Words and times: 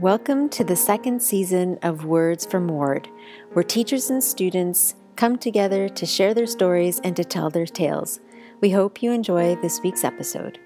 Welcome 0.00 0.50
to 0.50 0.62
the 0.62 0.76
second 0.76 1.22
season 1.22 1.78
of 1.80 2.04
Words 2.04 2.44
from 2.44 2.68
Ward, 2.68 3.08
where 3.54 3.62
teachers 3.62 4.10
and 4.10 4.22
students 4.22 4.94
come 5.16 5.38
together 5.38 5.88
to 5.88 6.04
share 6.04 6.34
their 6.34 6.46
stories 6.46 7.00
and 7.02 7.16
to 7.16 7.24
tell 7.24 7.48
their 7.48 7.64
tales. 7.64 8.20
We 8.60 8.68
hope 8.68 9.02
you 9.02 9.10
enjoy 9.12 9.56
this 9.56 9.80
week's 9.82 10.04
episode. 10.04 10.58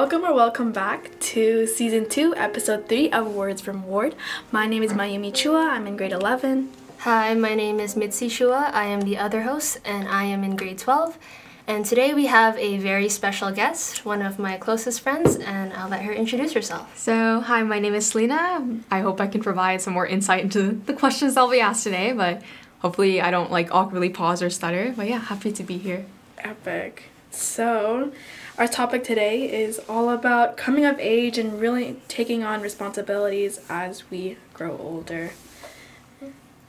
Welcome 0.00 0.24
or 0.24 0.32
welcome 0.32 0.72
back 0.72 1.10
to 1.20 1.66
season 1.66 2.08
two, 2.08 2.34
episode 2.34 2.88
three 2.88 3.12
of 3.12 3.34
Words 3.34 3.60
from 3.60 3.86
Ward. 3.86 4.14
My 4.50 4.66
name 4.66 4.82
is 4.82 4.94
Mayumi 4.94 5.30
Chua. 5.30 5.68
I'm 5.68 5.86
in 5.86 5.98
grade 5.98 6.12
11. 6.12 6.72
Hi, 7.00 7.34
my 7.34 7.54
name 7.54 7.78
is 7.78 7.96
Mitzi 7.96 8.28
Chua. 8.28 8.72
I 8.72 8.86
am 8.86 9.02
the 9.02 9.18
other 9.18 9.42
host, 9.42 9.78
and 9.84 10.08
I 10.08 10.24
am 10.24 10.42
in 10.42 10.56
grade 10.56 10.78
12. 10.78 11.18
And 11.66 11.84
today 11.84 12.14
we 12.14 12.28
have 12.28 12.56
a 12.56 12.78
very 12.78 13.10
special 13.10 13.50
guest, 13.50 14.06
one 14.06 14.22
of 14.22 14.38
my 14.38 14.56
closest 14.56 15.02
friends, 15.02 15.36
and 15.36 15.70
I'll 15.74 15.90
let 15.90 16.00
her 16.00 16.14
introduce 16.14 16.54
herself. 16.54 16.96
So, 16.96 17.40
hi, 17.40 17.62
my 17.62 17.78
name 17.78 17.92
is 17.92 18.06
Selena. 18.06 18.66
I 18.90 19.00
hope 19.00 19.20
I 19.20 19.26
can 19.26 19.42
provide 19.42 19.82
some 19.82 19.92
more 19.92 20.06
insight 20.06 20.44
into 20.44 20.80
the 20.86 20.94
questions 20.94 21.36
I'll 21.36 21.50
be 21.50 21.60
asked 21.60 21.84
today, 21.84 22.12
but 22.12 22.40
hopefully 22.78 23.20
I 23.20 23.30
don't 23.30 23.50
like 23.50 23.68
awkwardly 23.70 24.08
pause 24.08 24.42
or 24.42 24.48
stutter. 24.48 24.94
But 24.96 25.10
yeah, 25.10 25.18
happy 25.18 25.52
to 25.52 25.62
be 25.62 25.76
here. 25.76 26.06
Epic. 26.38 27.10
So, 27.30 28.12
our 28.58 28.66
topic 28.66 29.04
today 29.04 29.62
is 29.62 29.80
all 29.88 30.10
about 30.10 30.56
coming 30.56 30.84
of 30.84 30.98
age 30.98 31.38
and 31.38 31.60
really 31.60 32.00
taking 32.08 32.42
on 32.42 32.60
responsibilities 32.60 33.60
as 33.68 34.10
we 34.10 34.36
grow 34.52 34.76
older. 34.78 35.30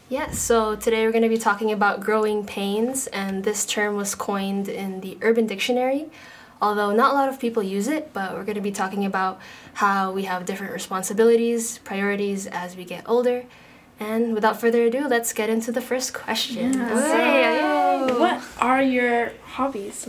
Yes, 0.08 0.39
so 0.39 0.75
today 0.75 1.05
we're 1.05 1.13
going 1.13 1.23
to 1.23 1.30
be 1.30 1.38
talking 1.38 1.72
about 1.72 2.02
growing 2.02 2.45
pains, 2.45 3.08
and 3.08 3.44
this 3.44 3.66
term 3.66 3.95
was 3.95 4.13
coined 4.13 4.67
in 4.67 5.00
the 5.02 5.17
Urban 5.22 5.47
Dictionary. 5.47 6.09
Although 6.61 6.91
not 6.94 7.11
a 7.11 7.16
lot 7.16 7.30
of 7.30 7.39
people 7.39 7.63
use 7.63 7.88
it, 7.88 8.13
but 8.13 8.33
we're 8.33 8.44
going 8.44 8.55
to 8.55 8.61
be 8.61 8.72
talking 8.72 9.03
about 9.03 9.39
how 9.75 10.11
we 10.11 10.23
have 10.23 10.45
different 10.45 10.73
responsibilities, 10.73 11.80
priorities 11.80 12.45
as 12.45 12.75
we 12.75 12.83
get 12.83 13.03
older. 13.07 13.45
And 14.00 14.33
without 14.33 14.59
further 14.59 14.83
ado, 14.83 15.07
let's 15.07 15.33
get 15.33 15.50
into 15.50 15.72
the 15.72 15.81
first 15.81 16.13
question. 16.13 16.73
Yeah, 16.73 18.07
so, 18.07 18.19
what 18.19 18.44
are 18.59 18.81
your 18.81 19.31
hobbies? 19.45 20.07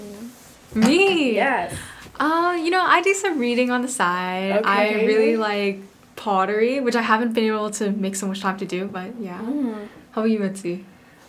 Me? 0.89 1.35
Yes. 1.35 1.75
Uh, 2.19 2.59
you 2.63 2.71
know, 2.71 2.83
I 2.83 3.03
do 3.03 3.15
some 3.15 3.39
reading 3.39 3.71
on 3.71 3.83
the 3.83 3.89
side. 3.89 4.53
Okay. 4.53 4.69
I 4.69 4.93
really 5.05 5.37
like 5.37 5.81
pottery, 6.17 6.81
which 6.81 6.95
I 6.95 7.03
haven't 7.03 7.33
been 7.33 7.45
able 7.45 7.71
to 7.73 7.91
make 7.91 8.17
so 8.17 8.27
much 8.27 8.41
time 8.41 8.59
to 8.59 8.65
do, 8.65 8.87
but 8.87 9.19
yeah. 9.19 9.41
Mm. 9.41 9.89
How 10.13 10.23
about 10.23 10.31
you, 10.31 10.39
Mitzi? 10.39 10.85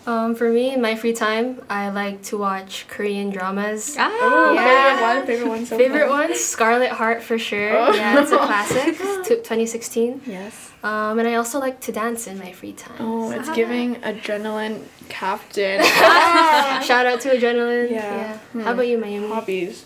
Um, 0.06 0.36
for 0.36 0.50
me, 0.50 0.74
in 0.74 0.82
my 0.82 0.96
free 0.96 1.14
time, 1.14 1.62
I 1.70 1.90
like 1.90 2.24
to 2.24 2.38
watch 2.38 2.86
Korean 2.90 3.30
dramas. 3.30 3.96
Ah, 3.98 4.12
Oh, 4.22 4.54
Yeah. 4.54 4.66
favorite 4.94 5.02
one, 5.08 5.26
favorite 5.26 5.48
one 5.50 5.66
so 5.66 5.78
Favorite 5.78 6.08
far. 6.10 6.28
one, 6.28 6.36
Scarlet 6.36 6.92
Heart 6.92 7.24
for 7.24 7.40
sure. 7.40 7.72
Oh. 7.78 7.94
Yeah, 7.94 8.22
it's 8.22 8.32
a 8.32 8.38
classic. 8.50 8.98
T- 9.24 9.36
2016. 9.36 10.22
Yes. 10.26 10.72
Um, 10.84 11.20
and 11.20 11.28
I 11.28 11.36
also 11.36 11.58
like 11.60 11.80
to 11.82 11.94
dance 11.94 12.28
in 12.28 12.38
my 12.38 12.52
free 12.52 12.74
time. 12.74 12.98
Oh, 13.00 13.32
it's 13.32 13.50
giving 13.52 13.96
adrenaline 14.02 14.84
captain. 15.08 15.82
Shout 16.84 17.06
out 17.06 17.22
to 17.22 17.30
Adrenaline. 17.30 17.92
Yeah. 17.92 18.38
Hmm. 18.52 18.62
How 18.62 18.74
about 18.74 18.88
you, 18.88 18.98
Mayumi? 18.98 19.30
Hobbies. 19.30 19.86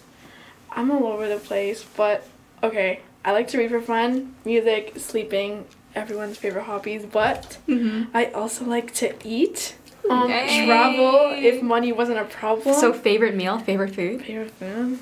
I'm 0.72 0.90
all 0.90 1.06
over 1.08 1.28
the 1.30 1.38
place, 1.38 1.86
but 1.96 2.28
okay. 2.64 3.02
I 3.24 3.34
like 3.34 3.48
to 3.50 3.58
read 3.60 3.70
for 3.70 3.82
fun, 3.82 4.36
music, 4.46 4.94
sleeping, 4.98 5.66
everyone's 5.94 6.38
favorite 6.38 6.64
hobbies, 6.64 7.06
but 7.06 7.58
Mm-hmm. 7.68 8.16
I 8.18 8.26
also 8.32 8.66
like 8.66 8.94
to 8.96 9.14
eat. 9.24 9.76
Um, 10.10 10.28
travel 10.28 11.32
if 11.36 11.62
money 11.62 11.92
wasn't 11.92 12.20
a 12.20 12.26
problem. 12.26 12.76
So, 12.80 12.94
favorite 12.94 13.36
meal, 13.36 13.60
favorite 13.60 13.94
food? 13.96 14.24
favorite 14.24 14.52
food, 14.52 15.00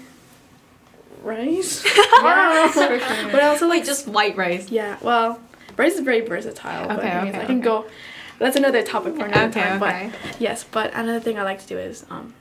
rice. 1.24 1.82
For 1.84 3.00
but 3.32 3.42
also 3.44 3.68
like 3.68 3.86
just 3.86 4.08
white 4.08 4.36
rice. 4.38 4.70
yeah. 4.70 4.98
Well, 5.02 5.40
rice 5.78 5.94
is 5.96 6.02
very 6.02 6.22
versatile. 6.22 6.88
but 6.88 7.00
Okay, 7.00 7.12
I, 7.12 7.24
mean, 7.24 7.30
okay, 7.36 7.42
I 7.42 7.46
can 7.46 7.58
okay. 7.58 7.64
go. 7.66 7.86
That's 8.40 8.56
another 8.58 8.84
topic 8.84 9.16
for 9.16 9.26
another 9.26 9.48
Okay, 9.50 9.62
time. 9.62 9.82
okay. 9.82 10.12
But 10.12 10.42
yes, 10.42 10.66
but 10.70 10.94
another 10.94 11.20
thing 11.20 11.40
I 11.40 11.44
like 11.44 11.60
to 11.62 11.68
do 11.68 11.78
is 11.78 12.06
um, 12.10 12.34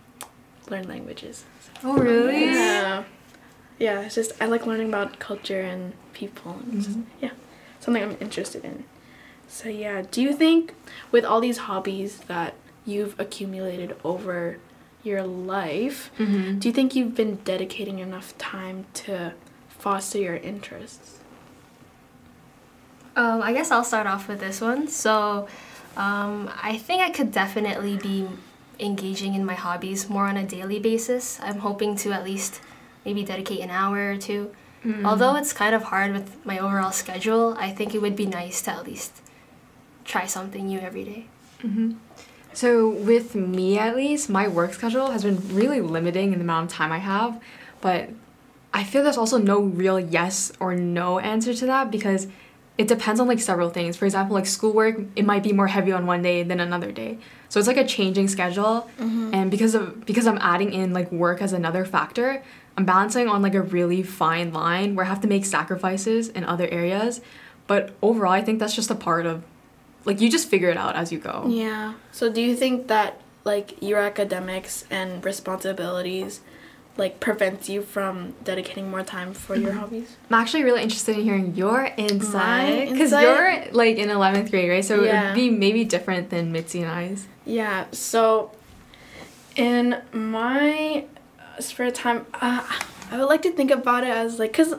learn 0.71 0.89
languages. 0.89 1.45
Oh, 1.85 1.97
really? 1.99 2.47
Yeah. 2.47 3.05
Yeah, 3.79 4.01
it's 4.03 4.15
just 4.15 4.33
I 4.41 4.47
like 4.47 4.67
learning 4.67 4.89
about 4.89 5.19
culture 5.19 5.61
and 5.61 5.93
people 6.13 6.53
and 6.63 6.83
just, 6.83 6.97
Mhm. 6.97 7.05
yeah, 7.21 7.31
something 7.81 8.03
I'm 8.03 8.17
interested 8.21 8.65
in. 8.65 8.85
So 9.49 9.69
yeah, 9.69 10.03
do 10.11 10.21
you 10.23 10.33
think 10.33 10.75
with 11.13 11.25
all 11.25 11.41
these 11.41 11.59
hobbies 11.59 12.19
that 12.29 12.55
you've 12.85 13.19
accumulated 13.19 13.97
over 14.05 14.59
your 15.03 15.23
life, 15.23 16.11
Mm-hmm. 16.19 16.59
do 16.59 16.69
you 16.69 16.73
think 16.75 16.95
you've 16.97 17.15
been 17.15 17.37
dedicating 17.45 17.99
enough 17.99 18.37
time 18.39 18.87
to 18.95 19.35
foster 19.69 20.19
your 20.19 20.37
interests? 20.37 21.19
Um, 23.17 23.43
I 23.43 23.53
guess 23.53 23.71
I'll 23.71 23.85
start 23.85 24.07
off 24.07 24.27
with 24.29 24.41
this 24.41 24.61
one. 24.61 24.89
So, 24.89 25.47
um, 25.97 26.51
I 26.61 26.77
think 26.79 27.01
I 27.03 27.11
could 27.11 27.31
definitely 27.31 27.97
be 27.97 28.27
engaging 28.81 29.35
in 29.35 29.45
my 29.45 29.55
hobbies 29.55 30.09
more 30.11 30.27
on 30.27 30.37
a 30.37 30.45
daily 30.45 30.81
basis. 30.81 31.39
I'm 31.41 31.61
hoping 31.61 31.95
to 31.97 32.13
at 32.13 32.25
least 32.25 32.61
maybe 33.05 33.23
dedicate 33.25 33.61
an 33.61 33.71
hour 33.71 34.13
or 34.13 34.17
2 34.17 34.51
Mm-hmm. 34.85 35.07
Although 35.07 35.35
it's 35.37 35.55
kind 35.55 35.75
of 35.75 35.85
hard 35.85 36.13
with 36.13 36.45
my 36.45 36.59
overall 36.59 36.93
schedule, 36.93 37.55
I 37.59 37.71
think 37.71 37.95
it 37.95 38.03
would 38.03 38.15
be 38.15 38.27
nice 38.27 38.61
to 38.63 38.71
at 38.73 38.85
least 38.85 39.23
try 40.05 40.27
something 40.27 40.67
new 40.67 40.79
every 40.81 41.05
day. 41.05 41.27
hmm 41.61 41.93
So 42.53 42.89
with 42.89 43.35
me 43.35 43.79
at 43.79 43.97
least, 43.97 44.31
my 44.31 44.47
work 44.49 44.75
schedule 44.75 45.11
has 45.11 45.25
been 45.25 45.41
really 45.55 45.81
limiting 45.81 46.33
in 46.33 46.39
the 46.39 46.45
amount 46.45 46.71
of 46.71 46.77
time 46.77 46.93
I 46.93 46.99
have, 46.99 47.41
but 47.81 48.11
I 48.73 48.85
feel 48.85 49.03
there's 49.03 49.17
also 49.17 49.39
no 49.39 49.61
real 49.61 49.99
yes 50.01 50.53
or 50.61 50.75
no 50.75 51.19
answer 51.19 51.55
to 51.55 51.67
that 51.67 51.91
because 51.91 52.27
it 52.77 52.89
depends 52.89 53.21
on 53.21 53.29
like 53.29 53.39
several 53.39 53.71
things. 53.71 53.97
For 53.97 54.05
example, 54.05 54.35
like 54.35 54.47
schoolwork, 54.47 54.99
it 55.15 55.25
might 55.25 55.45
be 55.45 55.53
more 55.53 55.69
heavy 55.69 55.93
on 55.93 56.07
one 56.07 56.23
day 56.23 56.43
than 56.43 56.59
another 56.59 56.91
day. 56.91 57.19
So 57.49 57.61
it's 57.61 57.69
like 57.69 57.77
a 57.77 57.87
changing 57.87 58.27
schedule, 58.27 58.91
and 59.33 59.49
because 59.49 59.77
of 59.77 60.05
because 60.05 60.27
I'm 60.27 60.39
adding 60.41 60.73
in 60.73 60.93
like 60.93 61.11
work 61.13 61.41
as 61.41 61.53
another 61.53 61.85
factor, 61.85 62.43
I'm 62.77 62.85
balancing 62.85 63.29
on 63.29 63.43
like 63.43 63.55
a 63.55 63.63
really 63.63 64.03
fine 64.03 64.53
line 64.53 64.97
where 64.97 65.07
I 65.07 65.09
have 65.09 65.21
to 65.21 65.29
make 65.29 65.45
sacrifices 65.45 66.29
in 66.29 66.43
other 66.45 66.67
areas. 66.67 67.21
But 67.69 67.93
overall, 68.03 68.33
I 68.33 68.43
think 68.43 68.59
that's 68.59 68.75
just 68.75 68.91
a 68.91 68.97
part 68.97 69.25
of 69.25 69.45
like 70.05 70.21
you 70.21 70.31
just 70.31 70.49
figure 70.49 70.69
it 70.71 70.77
out 70.77 70.97
as 70.97 71.11
you 71.13 71.19
go. 71.19 71.47
Yeah. 71.49 71.95
So 72.13 72.31
do 72.33 72.41
you 72.41 72.55
think 72.57 72.89
that 72.89 73.21
like 73.45 73.83
your 73.83 73.99
academics 74.01 74.85
and 74.91 75.25
responsibilities 75.25 76.41
like 76.97 77.19
prevents 77.19 77.69
you 77.69 77.83
from 77.83 78.35
dedicating 78.45 78.89
more 78.91 79.03
time 79.03 79.35
for 79.35 79.57
your 79.57 79.73
hobbies? 79.73 80.17
I'm 80.31 80.41
actually 80.41 80.63
really 80.65 80.83
interested 80.83 81.17
in 81.17 81.25
hearing 81.25 81.55
your 81.57 81.91
insight 81.97 82.91
because 82.91 83.11
you're 83.11 83.65
like 83.73 83.97
in 83.97 84.09
11th 84.11 84.51
grade, 84.51 84.71
right? 84.71 84.85
So 84.85 85.03
Yeah. 85.03 85.25
it'd 85.25 85.35
be 85.35 85.51
maybe 85.51 85.85
different 85.85 86.31
than 86.31 86.53
Mitzi 86.53 86.83
and 86.83 86.91
I's. 86.91 87.27
Yeah. 87.45 87.87
So 87.93 88.53
in 89.57 89.97
my 90.13 91.05
spare 91.61 91.91
time, 91.91 92.27
uh, 92.41 92.63
I 93.11 93.19
would 93.19 93.27
like 93.29 93.43
to 93.43 93.53
think 93.53 93.71
about 93.71 94.05
it 94.05 94.11
as 94.11 94.39
like 94.39 94.53
cuz 94.53 94.75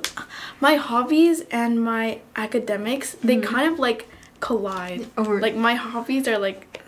my 0.59 0.75
hobbies 0.75 1.41
and 1.51 1.83
my 1.83 2.19
academics, 2.35 3.15
they 3.23 3.37
Mhm. 3.37 3.43
kind 3.43 3.71
of 3.73 3.79
like 3.79 4.07
collide. 4.39 5.07
Or 5.17 5.39
Like 5.39 5.55
my 5.55 5.75
hobbies 5.75 6.27
are 6.27 6.37
like 6.37 6.81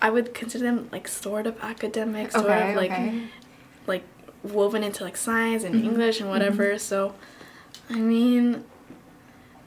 I 0.00 0.10
would 0.10 0.34
consider 0.34 0.64
them 0.64 0.88
like 0.92 1.08
sort 1.08 1.46
of 1.46 1.58
academic, 1.62 2.30
sort 2.32 2.44
okay, 2.46 2.70
of 2.70 2.76
like 2.76 2.90
okay. 2.92 3.22
like 3.86 4.04
woven 4.42 4.82
into 4.84 5.02
like 5.04 5.16
science 5.16 5.64
and 5.64 5.74
Mhm. 5.74 5.84
English 5.84 6.20
and 6.20 6.28
whatever. 6.28 6.78
So, 6.78 7.14
I 7.90 7.94
mean, 7.98 8.64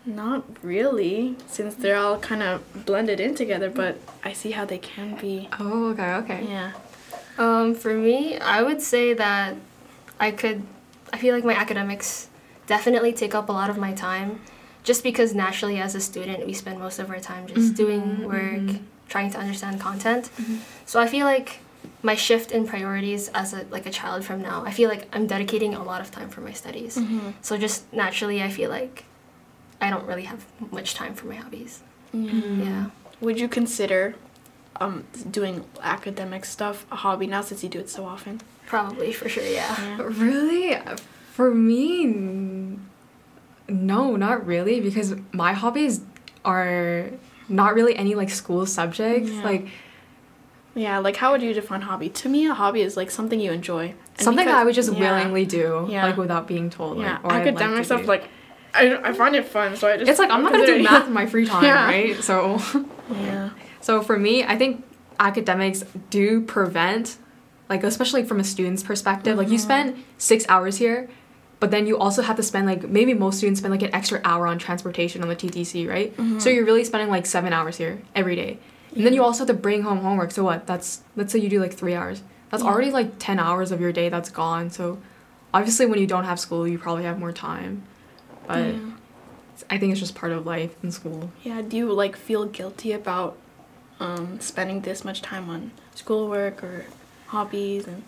not 0.06 0.44
really, 0.64 1.36
since 1.48 1.76
they're 1.76 1.98
all 1.98 2.20
kind 2.20 2.44
of 2.44 2.86
blended 2.86 3.20
in 3.20 3.36
together. 3.36 3.70
But 3.70 3.98
I 4.24 4.34
see 4.34 4.52
how 4.52 4.66
they 4.66 4.78
can 4.78 5.16
be. 5.16 5.50
Oh, 5.60 5.90
okay, 5.90 6.14
okay. 6.16 6.46
Yeah. 6.48 6.72
Um, 7.38 7.74
for 7.74 7.94
me, 7.94 8.38
I 8.38 8.62
would 8.62 8.82
say 8.82 9.14
that 9.14 9.56
I 10.20 10.32
could, 10.32 10.64
I 11.14 11.18
feel 11.18 11.34
like 11.34 11.46
my 11.46 11.54
academics 11.56 12.28
definitely 12.68 13.14
take 13.14 13.34
up 13.34 13.50
a 13.50 13.52
lot 13.52 13.70
of 13.70 13.78
my 13.78 13.94
time 13.94 14.42
just 14.84 15.04
because 15.04 15.34
naturally 15.36 15.80
as 15.80 15.96
a 15.96 16.00
student 16.02 16.46
we 16.48 16.54
spend 16.54 16.80
most 16.80 17.00
of 17.00 17.10
our 17.10 17.20
time 17.20 17.48
just 17.48 17.74
Mhm, 17.74 17.76
doing 17.76 18.04
work, 18.28 18.62
mhm. 18.62 18.80
trying 19.10 19.30
to 19.32 19.38
understand 19.38 19.80
content. 19.80 20.30
So 20.86 21.00
I 21.00 21.08
feel 21.08 21.26
like 21.26 21.60
my 22.04 22.16
shift 22.16 22.52
in 22.52 22.66
priorities 22.74 23.24
as 23.42 23.54
a 23.54 23.62
like 23.76 23.86
a 23.86 23.94
child 24.00 24.20
from 24.26 24.42
now, 24.42 24.58
I 24.70 24.72
feel 24.72 24.90
like 24.94 25.04
I'm 25.16 25.26
dedicating 25.28 25.74
a 25.76 25.84
lot 25.84 26.00
of 26.02 26.10
time 26.18 26.30
for 26.30 26.42
my 26.42 26.54
studies. 26.54 26.94
Mm-hmm. 26.98 27.30
So 27.42 27.58
just 27.58 27.78
naturally 27.94 28.40
I 28.42 28.50
feel 28.50 28.70
like 28.70 28.96
I 29.86 29.88
don't 29.90 30.06
really 30.12 30.28
have 30.32 30.42
much 30.72 30.90
time 31.02 31.14
for 31.20 31.26
my 31.28 31.36
hobbies. 31.44 31.74
Yeah. 32.14 32.86
Would 33.22 33.38
you 33.44 33.48
consider 33.60 34.16
um 34.84 34.96
doing 35.40 35.56
academic 35.96 36.44
stuff 36.56 36.86
a 36.92 36.96
hobby 37.04 37.28
now 37.36 37.42
since 37.48 37.60
you 37.64 37.70
do 37.76 37.80
it 37.86 37.90
so 37.98 38.02
often? 38.14 38.36
Probably 38.76 39.12
for 39.20 39.28
sure, 39.34 39.44
yeah. 39.62 39.98
Really? 40.26 40.78
For 41.38 41.50
me, 41.70 42.04
n- 42.04 42.59
no, 43.70 44.16
not 44.16 44.46
really, 44.46 44.80
because 44.82 45.16
my 45.32 45.54
hobbies 45.54 46.02
are 46.46 47.06
not 47.48 47.74
really 47.76 47.96
any 47.96 48.16
like 48.16 48.30
school 48.30 48.66
subjects. 48.66 49.30
Yeah. 49.32 49.44
Like 49.44 49.68
Yeah, 50.76 51.00
like 51.00 51.16
how 51.18 51.32
would 51.32 51.42
you 51.42 51.54
define 51.54 51.82
hobby? 51.82 52.10
To 52.10 52.30
me, 52.30 52.48
a 52.48 52.54
hobby 52.54 52.82
is 52.82 52.96
like 52.96 53.12
something 53.12 53.40
you 53.40 53.52
enjoy. 53.52 53.94
And 54.18 54.22
something 54.26 54.46
that 54.46 54.56
I 54.58 54.64
would 54.64 54.76
just 54.76 54.92
yeah, 54.94 55.00
willingly 55.00 55.46
do, 55.46 55.88
Yeah. 55.90 56.06
like 56.06 56.18
without 56.18 56.48
being 56.48 56.70
told. 56.70 56.98
Like, 56.98 57.06
Yeah, 57.08 57.20
or 57.24 57.32
I 57.32 57.44
could 57.44 57.56
like 57.56 57.86
stuff 57.86 58.02
do. 58.02 58.08
like 58.08 58.30
I, 58.74 58.96
I 58.98 59.14
find 59.14 59.36
it 59.36 59.46
fun, 59.46 59.76
so 59.76 59.88
I 59.88 59.98
just 59.98 60.10
It's 60.10 60.20
like 60.20 60.30
I'm 60.30 60.44
not 60.44 60.52
gonna 60.52 60.66
do 60.66 60.82
math 60.84 61.08
in 61.08 61.14
my 61.14 61.26
free 61.26 61.46
time, 61.46 61.64
Yeah. 61.70 61.86
right? 61.86 62.24
So 62.24 62.60
Yeah. 63.12 63.50
So 63.82 64.02
for 64.04 64.20
me, 64.20 64.44
I 64.44 64.58
think 64.58 64.84
academics 65.20 65.84
do 66.10 66.42
prevent, 66.42 67.18
like 67.70 67.84
especially 67.84 68.24
from 68.24 68.40
a 68.40 68.44
student's 68.44 68.84
perspective, 68.84 69.38
like 69.38 69.48
you 69.50 69.58
Mhm. 69.58 69.62
spend 69.62 70.04
six 70.18 70.46
hours 70.50 70.78
here, 70.78 71.10
but 71.60 71.72
then 71.72 71.86
you 71.88 71.98
also 71.98 72.22
have 72.22 72.36
to 72.38 72.44
spend 72.44 72.66
like 72.68 72.88
maybe 72.88 73.14
most 73.14 73.38
students 73.38 73.60
spend 73.60 73.72
like 73.74 73.82
an 73.84 73.94
extra 73.94 74.22
hour 74.24 74.48
on 74.48 74.58
transportation 74.58 75.22
on 75.22 75.28
the 75.30 75.36
TTC, 75.36 75.88
right? 75.88 76.16
Mhm. 76.18 76.42
So 76.42 76.50
you're 76.50 76.66
really 76.66 76.84
spending 76.84 77.10
like 77.10 77.26
seven 77.26 77.52
hours 77.54 77.78
here 77.78 78.02
every 78.16 78.36
day, 78.36 78.60
and 78.96 79.06
then 79.06 79.14
you 79.14 79.24
also 79.24 79.40
have 79.40 79.48
to 79.48 79.54
bring 79.62 79.82
home 79.84 80.00
homework. 80.00 80.32
So 80.32 80.44
what? 80.44 80.66
That's 80.68 81.02
let's 81.16 81.32
say 81.34 81.40
you 81.40 81.50
do 81.50 81.60
like 81.60 81.74
three 81.74 81.96
hours. 81.96 82.22
That's 82.50 82.64
Yeah. 82.64 82.70
already 82.70 82.92
like 82.92 83.14
ten 83.20 83.40
hours 83.40 83.72
of 83.72 83.80
your 83.82 83.92
day 83.92 84.10
that's 84.10 84.30
gone. 84.30 84.70
So 84.72 84.98
obviously, 85.54 85.86
when 85.86 86.00
you 86.00 86.08
don't 86.08 86.26
have 86.26 86.40
school, 86.40 86.68
you 86.68 86.78
probably 86.80 87.04
have 87.04 87.20
more 87.20 87.32
time, 87.34 87.84
but 88.48 88.74
yeah. 88.76 88.80
I 89.70 89.78
think 89.78 89.92
it's 89.92 90.00
just 90.00 90.16
part 90.16 90.32
of 90.32 90.46
life 90.46 90.72
in 90.82 90.92
school. 90.92 91.32
Yeah, 91.44 91.62
do 91.62 91.76
you 91.78 91.92
like 91.92 92.16
feel 92.16 92.46
guilty 92.46 92.94
about 92.94 93.36
um, 94.00 94.40
spending 94.40 94.82
this 94.82 95.04
much 95.04 95.22
time 95.22 95.50
on 95.50 95.72
schoolwork 95.94 96.64
or 96.64 96.86
hobbies 97.28 97.86
and 97.86 98.02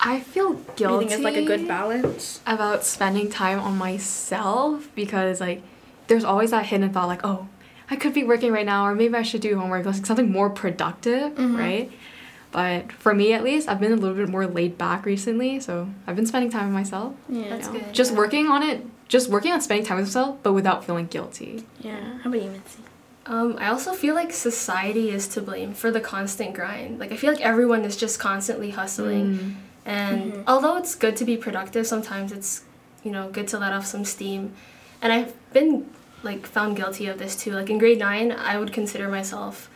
I 0.00 0.20
feel 0.20 0.52
do 0.54 0.58
you 0.58 0.72
guilty. 0.76 0.98
think 1.06 1.12
it's 1.12 1.22
like 1.24 1.36
a 1.36 1.44
good 1.44 1.66
balance? 1.66 2.40
about 2.46 2.84
spending 2.84 3.28
time 3.30 3.58
on 3.60 3.76
myself 3.76 4.88
because 4.94 5.40
like 5.40 5.62
there's 6.06 6.24
always 6.24 6.50
that 6.52 6.66
hidden 6.66 6.92
thought 6.92 7.08
like 7.08 7.20
oh 7.24 7.48
I 7.90 7.96
could 7.96 8.12
be 8.14 8.24
working 8.24 8.52
right 8.52 8.66
now 8.66 8.86
or 8.86 8.94
maybe 8.94 9.14
I 9.14 9.22
should 9.22 9.40
do 9.40 9.58
homework 9.58 9.84
like 9.86 10.06
something 10.06 10.30
more 10.30 10.50
productive 10.50 11.32
Mhm. 11.34 11.58
right 11.58 11.90
but 12.50 12.92
for 12.92 13.12
me 13.14 13.32
at 13.32 13.42
least 13.44 13.68
I've 13.68 13.80
been 13.80 13.92
a 13.92 13.96
little 13.96 14.16
bit 14.16 14.28
more 14.28 14.46
laid 14.46 14.78
back 14.78 15.04
recently 15.04 15.60
so 15.60 15.88
I've 16.06 16.16
been 16.16 16.26
spending 16.26 16.50
time 16.50 16.66
with 16.66 16.74
myself 16.74 17.14
Yeah. 17.28 17.48
That's 17.50 17.66
you 17.68 17.74
know? 17.74 17.80
good, 17.80 17.94
just 17.94 18.12
yeah. 18.12 18.18
working 18.18 18.46
on 18.48 18.62
it 18.62 18.86
just 19.08 19.28
working 19.28 19.52
on 19.52 19.60
spending 19.60 19.84
time 19.86 19.96
with 19.98 20.06
myself 20.06 20.38
but 20.42 20.52
without 20.52 20.84
feeling 20.84 21.06
guilty 21.06 21.64
Yeah. 21.80 22.18
How 22.22 22.30
about 22.30 22.42
you, 22.42 22.50
Mitzi? 22.50 22.82
Um, 23.26 23.56
I 23.58 23.68
also 23.68 23.92
feel 23.92 24.14
like 24.14 24.32
society 24.32 25.10
is 25.10 25.28
to 25.28 25.42
blame 25.42 25.74
for 25.74 25.90
the 25.90 26.00
constant 26.00 26.54
grind. 26.54 26.98
Like 26.98 27.12
I 27.12 27.16
feel 27.16 27.30
like 27.30 27.42
everyone 27.42 27.84
is 27.84 27.94
just 27.94 28.18
constantly 28.18 28.70
hustling, 28.70 29.26
Mm. 29.38 29.54
And 29.84 30.32
Mhm. 30.32 30.44
although 30.46 30.76
it's 30.76 30.94
good 30.94 31.16
to 31.16 31.24
be 31.24 31.36
productive, 31.36 31.86
sometimes 31.86 32.32
it's 32.32 32.62
you 33.04 33.10
know 33.10 33.28
good 33.28 33.48
to 33.48 33.58
let 33.58 33.72
off 33.72 33.86
some 33.86 34.04
steam. 34.04 34.52
And 35.00 35.12
I've 35.12 35.32
been 35.52 35.86
like 36.22 36.46
found 36.46 36.76
guilty 36.76 37.06
of 37.06 37.18
this 37.18 37.36
too. 37.36 37.52
Like 37.52 37.70
in 37.70 37.78
grade 37.78 37.98
nine, 37.98 38.32
I 38.32 38.58
would 38.58 38.72
consider 38.72 39.08
myself 39.08 39.70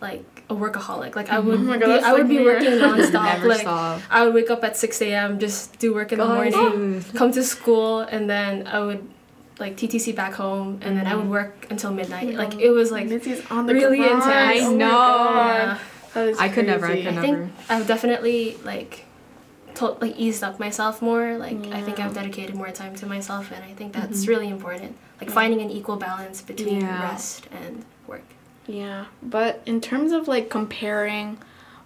like 0.00 0.24
a 0.50 0.54
workaholic. 0.54 1.14
Like 1.16 1.30
I 1.30 1.36
mm-hmm. 1.36 1.48
would, 1.48 1.60
Oh 1.60 1.64
God, 1.64 1.80
be, 1.80 1.86
that's 1.86 2.04
I 2.04 2.12
would 2.12 2.28
be 2.28 2.38
me. 2.38 2.44
working 2.44 2.72
nonstop. 2.72 3.24
never 3.34 3.48
like 3.48 3.60
stop 3.60 4.00
I 4.10 4.24
would 4.24 4.34
wake 4.34 4.50
up 4.50 4.64
at 4.64 4.76
six 4.76 5.00
a.m. 5.00 5.38
just 5.38 5.78
do 5.78 5.94
work 5.94 6.12
in 6.12 6.18
the 6.18 6.26
morning, 6.26 7.04
come 7.14 7.32
to 7.32 7.42
school, 7.42 8.00
and 8.00 8.28
then 8.28 8.66
I 8.66 8.80
would 8.80 9.08
like 9.58 9.76
TTC 9.76 10.14
back 10.14 10.34
home, 10.34 10.80
and 10.82 10.96
then 10.98 11.06
I 11.06 11.14
would 11.14 11.24
mm-hmm. 11.24 11.30
work 11.30 11.66
until 11.70 11.92
midnight. 11.92 12.28
Mm-hmm. 12.28 12.38
Like 12.38 12.54
it 12.60 12.70
was 12.70 12.90
like 12.90 13.04
on 13.50 13.66
the 13.66 13.74
really 13.74 13.98
grind. 13.98 14.14
intense. 14.14 14.62
Oh 14.62 14.72
I 14.72 14.74
know. 14.74 15.34
Yeah. 15.36 15.78
That 16.14 16.28
is 16.28 16.38
I 16.38 16.48
could 16.48 16.66
never, 16.66 16.86
I 16.86 16.90
crazy. 16.90 17.02
could 17.04 17.18
I 17.18 17.26
never. 17.26 17.26
think 17.26 17.52
I've 17.68 17.86
definitely 17.86 18.56
like 18.64 19.03
told 19.74 20.00
like 20.00 20.16
eased 20.16 20.42
up 20.44 20.58
myself 20.58 21.02
more. 21.02 21.36
Like 21.38 21.58
I 21.72 21.80
think 21.82 21.98
I've 22.00 22.14
dedicated 22.14 22.54
more 22.54 22.70
time 22.70 22.94
to 22.96 23.06
myself, 23.06 23.50
and 23.52 23.64
I 23.64 23.72
think 23.74 23.92
that's 23.92 24.24
Mhm. 24.24 24.28
really 24.28 24.48
important. 24.48 24.96
Like 25.20 25.28
Yeah. 25.30 25.34
finding 25.34 25.60
an 25.60 25.70
equal 25.70 25.96
balance 25.96 26.40
between 26.42 26.80
Yeah. 26.80 27.02
rest 27.02 27.46
and 27.52 27.84
work. 28.06 28.22
Yeah, 28.66 29.06
but 29.22 29.60
in 29.66 29.80
terms 29.80 30.12
of 30.12 30.26
like 30.28 30.48
comparing 30.48 31.38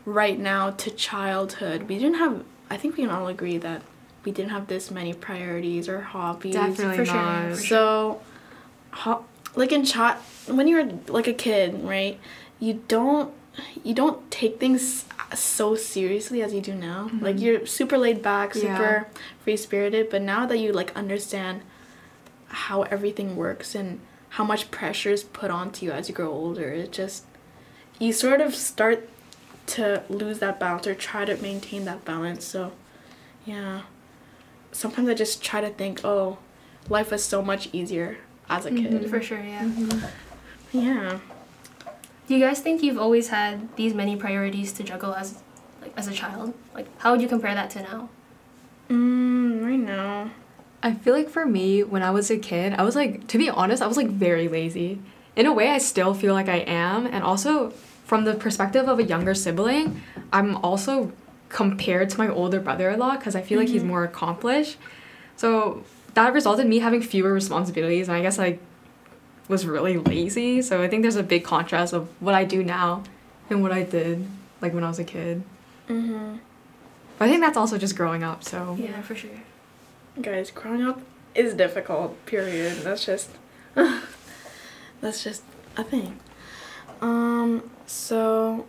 right 0.05 0.39
now 0.39 0.71
to 0.71 0.91
childhood, 0.91 1.89
we 1.89 1.99
didn't 1.99 2.17
have. 2.17 2.43
I 2.71 2.77
think 2.77 2.97
we 2.97 3.05
can 3.05 3.11
all 3.11 3.29
agree 3.29 3.59
that 3.59 3.83
we 4.25 4.33
didn't 4.33 4.51
have 4.51 4.67
this 4.67 4.91
many 4.91 5.13
priorities 5.15 5.89
or 5.89 6.01
hobbies. 6.03 6.55
definitely 6.55 6.97
For 6.99 7.05
sure, 7.07 7.15
not 7.15 7.51
for 7.53 7.57
sure. 7.57 7.67
So, 7.67 8.21
ho- 8.93 9.25
like 9.57 9.73
in 9.73 9.85
chat, 9.85 10.19
when 10.47 10.69
you're 10.69 10.89
like 11.09 11.27
a 11.27 11.33
kid, 11.33 11.83
right? 11.83 12.19
You 12.61 12.83
don't 12.89 13.33
you 13.85 13.95
don't 13.95 14.31
take 14.31 14.59
things 14.61 15.05
so 15.35 15.75
seriously 15.75 16.43
as 16.43 16.53
you 16.55 16.61
do 16.61 16.75
now. 16.75 17.11
Like 17.21 17.37
Mhm. 17.37 17.41
you're 17.43 17.67
super 17.67 17.99
laid 17.99 18.23
back, 18.23 18.55
Yeah. 18.55 18.61
super 18.61 19.07
free 19.45 19.57
spirited. 19.57 20.09
But 20.11 20.23
now 20.23 20.47
that 20.47 20.59
you 20.59 20.73
like 20.73 20.95
understand 20.97 21.63
how 22.49 22.83
everything 22.85 23.37
works 23.37 23.75
and 23.75 24.01
how 24.31 24.45
much 24.45 24.71
pressure 24.71 25.11
is 25.11 25.23
put 25.25 25.51
onto 25.51 25.85
you 25.87 25.93
as 25.93 26.09
you 26.09 26.15
grow 26.15 26.31
older, 26.31 26.71
it 26.73 26.93
just 26.93 27.25
you 27.99 28.13
sort 28.13 28.41
of 28.41 28.55
start 28.55 29.09
to 29.67 30.03
lose 30.09 30.39
that 30.39 30.59
balance 30.59 30.87
or 30.87 30.95
try 30.95 31.25
to 31.27 31.37
maintain 31.43 31.85
that 31.85 32.05
balance. 32.05 32.45
So, 32.45 32.73
yeah. 33.45 33.83
Sometimes 34.73 35.09
I 35.09 35.15
just 35.15 35.43
try 35.43 35.61
to 35.61 35.69
think, 35.71 36.01
oh, 36.05 36.39
life 36.89 37.11
was 37.11 37.25
so 37.25 37.43
much 37.43 37.69
easier 37.73 38.19
as 38.49 38.65
a 38.65 38.71
kid. 38.71 38.93
Mhm. 38.93 39.11
For 39.11 39.21
sure, 39.21 39.41
yeah. 39.41 39.69
Yeah. 40.73 41.19
Do 42.29 42.35
you 42.37 42.45
guys 42.45 42.61
think 42.61 42.83
you've 42.83 42.99
always 42.99 43.29
had 43.29 43.75
these 43.77 43.95
many 43.95 44.15
priorities 44.15 44.71
to 44.75 44.83
juggle 44.85 45.15
as 45.15 45.43
like 45.81 45.93
as 45.97 46.09
a 46.09 46.13
child? 46.13 46.53
Like 46.75 46.87
how 46.99 47.13
would 47.13 47.23
you 47.23 47.29
compare 47.29 47.55
that 47.55 47.71
to 47.71 47.83
now? 47.83 48.11
Mm, 48.91 49.65
right 49.65 49.79
now. 49.79 50.31
I 50.83 50.93
feel 50.93 51.15
like 51.15 51.31
for 51.31 51.47
me, 51.47 51.83
when 51.83 52.03
I 52.03 52.11
was 52.11 52.31
a 52.31 52.37
kid, 52.37 52.75
I 52.75 52.83
was 52.85 52.95
like, 52.95 53.27
to 53.29 53.39
be 53.39 53.49
honest, 53.49 53.83
I 53.83 53.87
was 53.87 53.97
like 53.97 54.09
very 54.09 54.47
lazy. 54.47 55.01
In 55.37 55.47
a 55.47 55.55
way, 55.55 55.71
I 55.71 55.79
still 55.79 56.13
feel 56.13 56.35
like 56.35 56.49
I 56.51 56.59
am. 56.59 57.07
And 57.07 57.25
also, 57.25 57.71
from 58.05 58.25
the 58.25 58.35
perspective 58.35 58.89
of 58.89 58.99
a 58.99 59.03
younger 59.05 59.35
sibling, 59.35 60.03
I'm 60.31 60.57
also 60.57 61.13
compared 61.49 62.11
to 62.11 62.19
my 62.19 62.29
older 62.29 62.61
brother 62.61 62.91
a 62.91 62.97
lot 62.99 63.21
because 63.21 63.35
I 63.37 63.41
feel 63.41 63.59
like 63.59 63.69
he's 63.69 63.83
Mhm. 63.83 63.87
more 63.87 64.05
accomplished. 64.05 64.77
So 65.37 65.83
that 66.13 66.35
resulted 66.35 66.67
in 66.67 66.71
me 66.71 66.81
having 66.81 67.01
fewer 67.01 67.33
responsibilities. 67.33 68.07
And 68.09 68.17
I 68.19 68.21
guess 68.21 68.39
I 68.39 68.59
was 69.49 69.67
really 69.67 69.97
lazy. 69.97 70.63
So 70.63 70.83
I 70.83 70.89
think 70.89 71.03
there's 71.03 71.17
a 71.17 71.23
big 71.23 71.45
contrast 71.45 71.93
of 71.93 72.09
what 72.21 72.35
I 72.35 72.45
do 72.45 72.63
now 72.63 73.03
and 73.51 73.63
what 73.63 73.73
I 73.73 73.83
did 73.83 74.27
like 74.61 74.75
when 74.75 74.85
I 74.85 74.89
was 74.89 74.99
a 74.99 75.05
kid. 75.05 75.43
Mm-hmm. 75.89 76.37
But 77.19 77.25
I 77.25 77.29
think 77.29 77.41
that's 77.41 77.57
also 77.57 77.79
just 77.79 77.97
growing 77.97 78.23
up. 78.23 78.45
So 78.45 78.77
Yeah, 78.79 79.01
for 79.03 79.15
sure. 79.15 79.31
Guys, 80.21 80.51
growing 80.51 80.83
up 80.83 81.01
is 81.35 81.55
difficult, 81.55 82.25
period. 82.27 82.79
That's 82.79 83.05
just 83.05 83.31
that's 83.75 85.25
just 85.25 85.43
a 85.77 85.85
thing. 85.85 86.19
Um, 87.01 87.71
so 87.87 88.67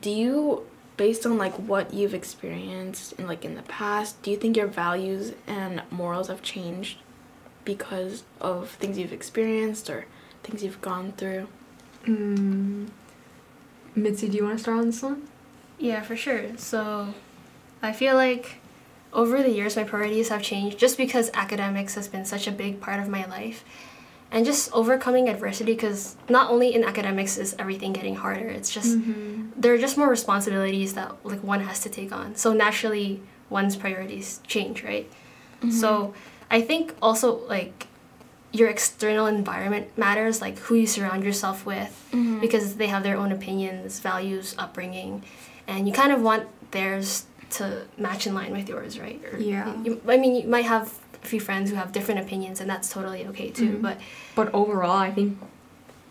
do 0.00 0.10
you 0.10 0.66
based 0.98 1.24
on 1.24 1.38
like 1.38 1.54
what 1.54 1.94
you've 1.94 2.12
experienced 2.12 3.12
in 3.14 3.26
like 3.26 3.44
in 3.44 3.54
the 3.54 3.62
past, 3.62 4.20
do 4.22 4.30
you 4.30 4.36
think 4.36 4.56
your 4.56 4.66
values 4.66 5.32
and 5.46 5.82
morals 5.90 6.28
have 6.28 6.42
changed 6.42 6.98
because 7.68 8.24
of 8.40 8.70
things 8.80 8.96
you've 8.96 9.12
experienced 9.12 9.90
or 9.90 10.06
things 10.42 10.64
you've 10.64 10.80
gone 10.80 11.12
through? 11.18 11.46
Mm. 12.04 12.88
Mitzi, 13.94 14.26
do 14.30 14.38
you 14.38 14.44
want 14.44 14.56
to 14.56 14.62
start 14.62 14.78
on 14.78 14.86
this 14.86 15.02
one? 15.02 15.28
Yeah, 15.78 16.00
for 16.00 16.16
sure. 16.16 16.56
So 16.56 17.12
I 17.82 17.92
feel 17.92 18.14
like 18.14 18.56
over 19.12 19.42
the 19.42 19.50
years 19.50 19.76
my 19.76 19.84
priorities 19.84 20.30
have 20.30 20.42
changed 20.42 20.78
just 20.78 20.96
because 20.96 21.30
academics 21.34 21.94
has 21.94 22.08
been 22.08 22.24
such 22.24 22.46
a 22.46 22.52
big 22.52 22.80
part 22.80 23.00
of 23.00 23.08
my 23.10 23.26
life. 23.26 23.62
And 24.30 24.46
just 24.46 24.72
overcoming 24.72 25.28
adversity 25.28 25.74
because 25.74 26.16
not 26.30 26.50
only 26.50 26.74
in 26.74 26.84
academics 26.84 27.36
is 27.36 27.54
everything 27.58 27.92
getting 27.92 28.16
harder, 28.16 28.48
it's 28.48 28.70
just 28.70 28.98
there 29.56 29.74
are 29.74 29.78
just 29.78 29.98
more 29.98 30.08
responsibilities 30.08 30.94
that 30.94 31.16
like 31.22 31.42
one 31.42 31.60
has 31.60 31.80
to 31.80 31.90
take 31.90 32.12
on. 32.12 32.34
So 32.34 32.54
naturally 32.54 33.20
one's 33.50 33.76
priorities 33.76 34.40
change, 34.46 34.82
right? 34.84 35.06
So 35.70 36.14
I 36.50 36.60
think 36.62 36.94
also 37.02 37.46
like 37.48 37.86
your 38.52 38.68
external 38.68 39.26
environment 39.26 39.86
matters, 39.98 40.40
like 40.40 40.58
who 40.58 40.74
you 40.74 40.86
surround 40.86 41.22
yourself 41.24 41.66
with 41.66 41.92
Mhm. 42.12 42.40
because 42.40 42.76
they 42.76 42.86
have 42.86 43.02
their 43.02 43.16
own 43.16 43.30
opinions, 43.32 44.00
values, 44.00 44.54
upbringing, 44.58 45.22
and 45.66 45.86
you 45.86 45.92
kind 45.92 46.12
of 46.12 46.22
want 46.22 46.44
theirs 46.70 47.24
to 47.50 47.82
match 47.98 48.26
in 48.26 48.34
line 48.34 48.52
with 48.52 48.68
yours, 48.68 48.98
right? 48.98 49.20
Or 49.32 49.38
Yeah. 49.38 49.72
You, 49.82 50.00
I 50.08 50.16
mean, 50.16 50.34
you 50.34 50.48
might 50.48 50.64
have 50.64 50.94
a 51.22 51.26
few 51.26 51.40
friends 51.40 51.68
who 51.70 51.76
have 51.76 51.92
different 51.92 52.20
opinions, 52.20 52.60
and 52.60 52.68
that's 52.70 52.88
totally 52.88 53.26
okay 53.26 53.50
too. 53.50 53.72
Mhm. 53.78 53.82
But 53.82 53.98
But 54.34 54.54
overall, 54.54 54.96
I 54.96 55.10
think 55.10 55.38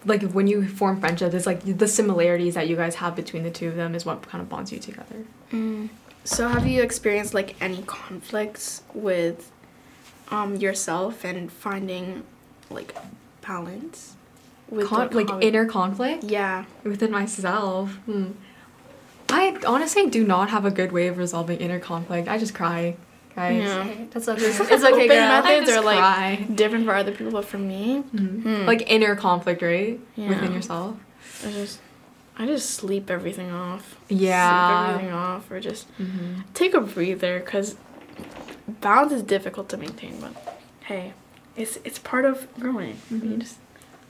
like 0.06 0.22
when 0.32 0.48
you 0.48 0.67
form 0.67 1.00
friendships, 1.00 1.34
it's 1.34 1.46
like 1.48 1.62
the 1.77 1.88
similarities 1.88 2.53
that 2.53 2.67
you 2.67 2.75
guys 2.75 2.96
have 2.96 3.15
between 3.15 3.44
the 3.44 3.50
two 3.51 3.67
of 3.67 3.75
them 3.75 3.96
is 3.96 4.06
what 4.06 4.22
kind 4.29 4.41
of 4.41 4.48
bonds 4.50 4.72
you 4.72 4.77
together. 4.79 5.25
Mm. 5.51 5.89
So 6.24 6.48
have 6.50 6.67
you 6.67 6.82
experienced 6.84 7.34
like 7.34 7.56
any 7.62 7.84
conflicts 7.88 8.84
with 8.94 9.51
um 10.31 10.55
yourself 10.57 11.24
and 11.24 11.51
finding 11.51 12.24
like 12.69 12.96
balance 13.46 14.15
with 14.69 14.88
Con- 14.88 15.10
like 15.12 15.29
how- 15.29 15.39
inner 15.39 15.65
conflict 15.65 16.24
yeah 16.24 16.65
within 16.84 17.12
myself. 17.12 17.91
Hmm. 18.05 18.31
I 19.29 19.57
honestly 19.67 20.10
do 20.10 20.24
not 20.25 20.50
have 20.50 20.65
a 20.65 20.72
good 20.72 20.91
way 20.91 21.07
of 21.07 21.17
resolving 21.17 21.60
inner 21.60 21.79
conflict. 21.79 22.27
I 22.29 22.38
just 22.38 22.53
cry. 22.53 22.96
guys. 23.36 23.62
Yeah. 23.62 23.88
That's 24.12 24.27
okay. 24.34 24.46
It's 24.46 24.60
okay, 24.62 24.77
Coping 24.79 25.07
girl. 25.10 25.27
methods 25.41 25.69
are 25.69 25.81
like 25.81 25.98
cry. 26.00 26.48
different 26.55 26.86
for 26.86 26.96
other 26.96 27.12
people, 27.12 27.31
but 27.34 27.46
for 27.46 27.57
me, 27.57 28.03
Mhm. 28.15 28.41
Hmm. 28.43 28.65
Like 28.65 28.89
inner 28.89 29.15
conflict, 29.15 29.62
right? 29.62 30.00
Yeah. 30.15 30.29
Within 30.29 30.53
yourself. 30.53 30.98
I 31.46 31.51
just 31.51 31.79
I 32.39 32.46
just 32.46 32.69
sleep 32.72 33.10
everything 33.10 33.51
off. 33.51 33.96
Yeah. 34.10 34.48
Sleep 34.50 34.89
everything 34.96 35.13
off, 35.13 35.51
or 35.51 35.60
just 35.60 35.88
Mm-hmm. 36.00 36.41
take 36.53 36.74
a 36.74 36.81
breather, 36.81 37.39
cause 37.41 37.75
balance 38.67 39.12
is 39.13 39.24
difficult 39.24 39.69
to 39.69 39.77
maintain. 39.77 40.19
But 40.19 40.33
hey, 40.86 41.13
it's 41.55 41.77
it's 41.83 42.00
part 42.00 42.25
of 42.25 42.47
growing. 42.59 42.97
You 43.09 43.17
Mhm. 43.19 43.39
just 43.39 43.57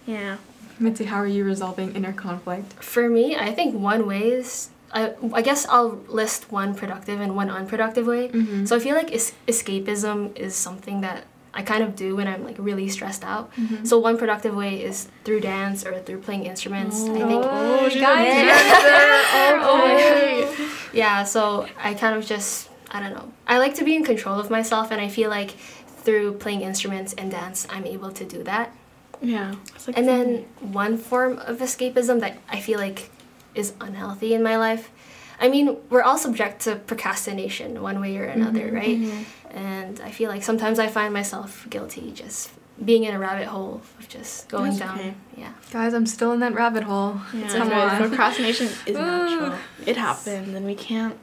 yeah. 0.05 0.37
Mitzi, 0.79 1.05
how 1.05 1.17
are 1.17 1.27
you 1.27 1.43
resolving 1.43 1.95
inner 1.95 2.13
conflict? 2.13 2.73
For 2.83 3.09
me, 3.09 3.35
I 3.35 3.51
think 3.53 3.73
one 3.75 4.05
way 4.05 4.29
is 4.29 4.69
I, 4.93 5.13
I 5.33 5.41
guess 5.41 5.67
I'll 5.67 5.99
list 6.07 6.51
one 6.51 6.73
productive 6.75 7.19
and 7.19 7.35
one 7.35 7.49
unproductive 7.49 8.07
way. 8.07 8.29
Mm-hmm. 8.29 8.65
So 8.65 8.75
I 8.77 8.79
feel 8.79 8.95
like 8.95 9.11
es- 9.13 9.33
escapism 9.47 10.37
is 10.37 10.55
something 10.55 11.01
that 11.01 11.25
I 11.53 11.61
kind 11.63 11.83
of 11.83 11.95
do 11.95 12.15
when 12.15 12.27
I'm 12.27 12.43
like 12.45 12.55
really 12.59 12.87
stressed 12.87 13.23
out. 13.25 13.51
Mm-hmm. 13.55 13.83
So 13.85 13.97
one 13.99 14.17
productive 14.17 14.55
way 14.55 14.81
is 14.81 15.09
through 15.25 15.41
dance 15.41 15.83
or 15.85 15.99
through 15.99 16.19
playing 16.21 16.45
instruments. 16.45 17.01
I 17.03 17.13
think 17.27 17.43
Oh, 17.45 17.89
she's 17.89 17.97
a 17.97 18.05
guys, 18.05 18.27
dancer. 18.27 19.59
Oh 19.69 19.77
my 19.77 20.69
yeah, 20.93 21.23
so 21.23 21.67
I 21.83 21.93
kind 21.95 22.15
of 22.15 22.25
just 22.25 22.66
I 22.91 22.99
don't 22.99 23.13
know. 23.13 23.31
I 23.47 23.57
like 23.57 23.75
to 23.75 23.83
be 23.83 23.95
in 23.95 24.03
control 24.03 24.39
of 24.39 24.49
myself 24.49 24.91
and 24.91 25.01
I 25.01 25.09
feel 25.09 25.29
like 25.29 25.51
through 25.87 26.33
playing 26.33 26.61
instruments 26.61 27.13
and 27.13 27.29
dance 27.31 27.67
I'm 27.69 27.85
able 27.85 28.11
to 28.11 28.23
do 28.25 28.43
that. 28.43 28.73
Yeah. 29.21 29.55
Like 29.85 29.97
And 29.97 30.07
then 30.07 30.45
one 30.59 30.97
form 30.97 31.39
of 31.39 31.59
escapism 31.59 32.19
that 32.21 32.37
I 32.49 32.59
feel 32.59 32.79
like 32.79 33.09
is 33.55 33.73
unhealthy 33.81 34.33
in 34.33 34.43
my 34.43 34.57
life. 34.57 34.91
I 35.39 35.49
mean, 35.49 35.77
we're 35.89 36.01
all 36.01 36.17
subject 36.17 36.61
to 36.61 36.77
procrastination 36.77 37.81
one 37.81 37.99
way 38.01 38.17
or 38.17 38.27
mm-hmm, 38.27 38.41
another, 38.41 38.71
right? 38.71 38.97
Mm-hmm. 38.97 39.57
And 39.57 39.99
I 40.01 40.11
feel 40.11 40.29
like 40.29 40.43
sometimes 40.43 40.79
I 40.79 40.87
find 40.87 41.13
myself 41.13 41.67
guilty 41.69 42.11
just 42.11 42.51
being 42.83 43.03
in 43.03 43.13
a 43.13 43.19
rabbit 43.19 43.47
hole 43.47 43.81
of 43.99 44.07
just 44.07 44.49
going 44.49 44.71
That's 44.71 44.79
down. 44.79 44.99
okay. 44.99 45.13
Yeah. 45.35 45.53
Guys, 45.71 45.93
I'm 45.93 46.05
still 46.05 46.31
in 46.31 46.39
that 46.41 46.53
rabbit 46.53 46.83
hole. 46.83 47.19
Yeah, 47.33 47.47
Come 47.49 47.69
guys, 47.69 48.01
on. 48.01 48.09
procrastination 48.09 48.67
is 48.85 48.95
Ooh. 48.95 48.99
natural. 49.01 49.53
It 49.85 49.97
happens, 49.97 50.53
and 50.53 50.65
we 50.65 50.75
can't. 50.75 51.17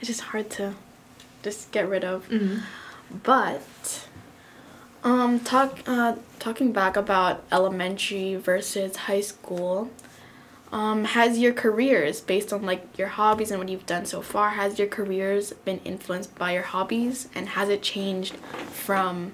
It's 0.00 0.08
just 0.08 0.20
hard 0.20 0.50
to 0.50 0.74
just 1.48 1.70
get 1.72 1.88
rid 1.88 2.04
of. 2.04 2.28
Mm-hmm. 2.28 2.58
But 3.22 4.06
um, 5.02 5.40
talk 5.40 5.80
uh, 5.86 6.16
talking 6.38 6.72
back 6.72 6.96
about 6.96 7.44
elementary 7.50 8.36
versus 8.36 8.96
high 8.96 9.22
school. 9.22 9.90
Um, 10.70 11.04
has 11.04 11.38
your 11.38 11.54
careers 11.54 12.20
based 12.20 12.52
on 12.52 12.66
like 12.66 12.98
your 12.98 13.08
hobbies 13.08 13.50
and 13.50 13.58
what 13.58 13.70
you've 13.70 13.86
done 13.86 14.04
so 14.04 14.20
far 14.20 14.50
has 14.50 14.78
your 14.78 14.86
careers 14.86 15.54
been 15.64 15.80
influenced 15.82 16.34
by 16.34 16.52
your 16.52 16.62
hobbies 16.62 17.28
and 17.34 17.48
has 17.48 17.70
it 17.70 17.80
changed 17.80 18.36
from 18.70 19.32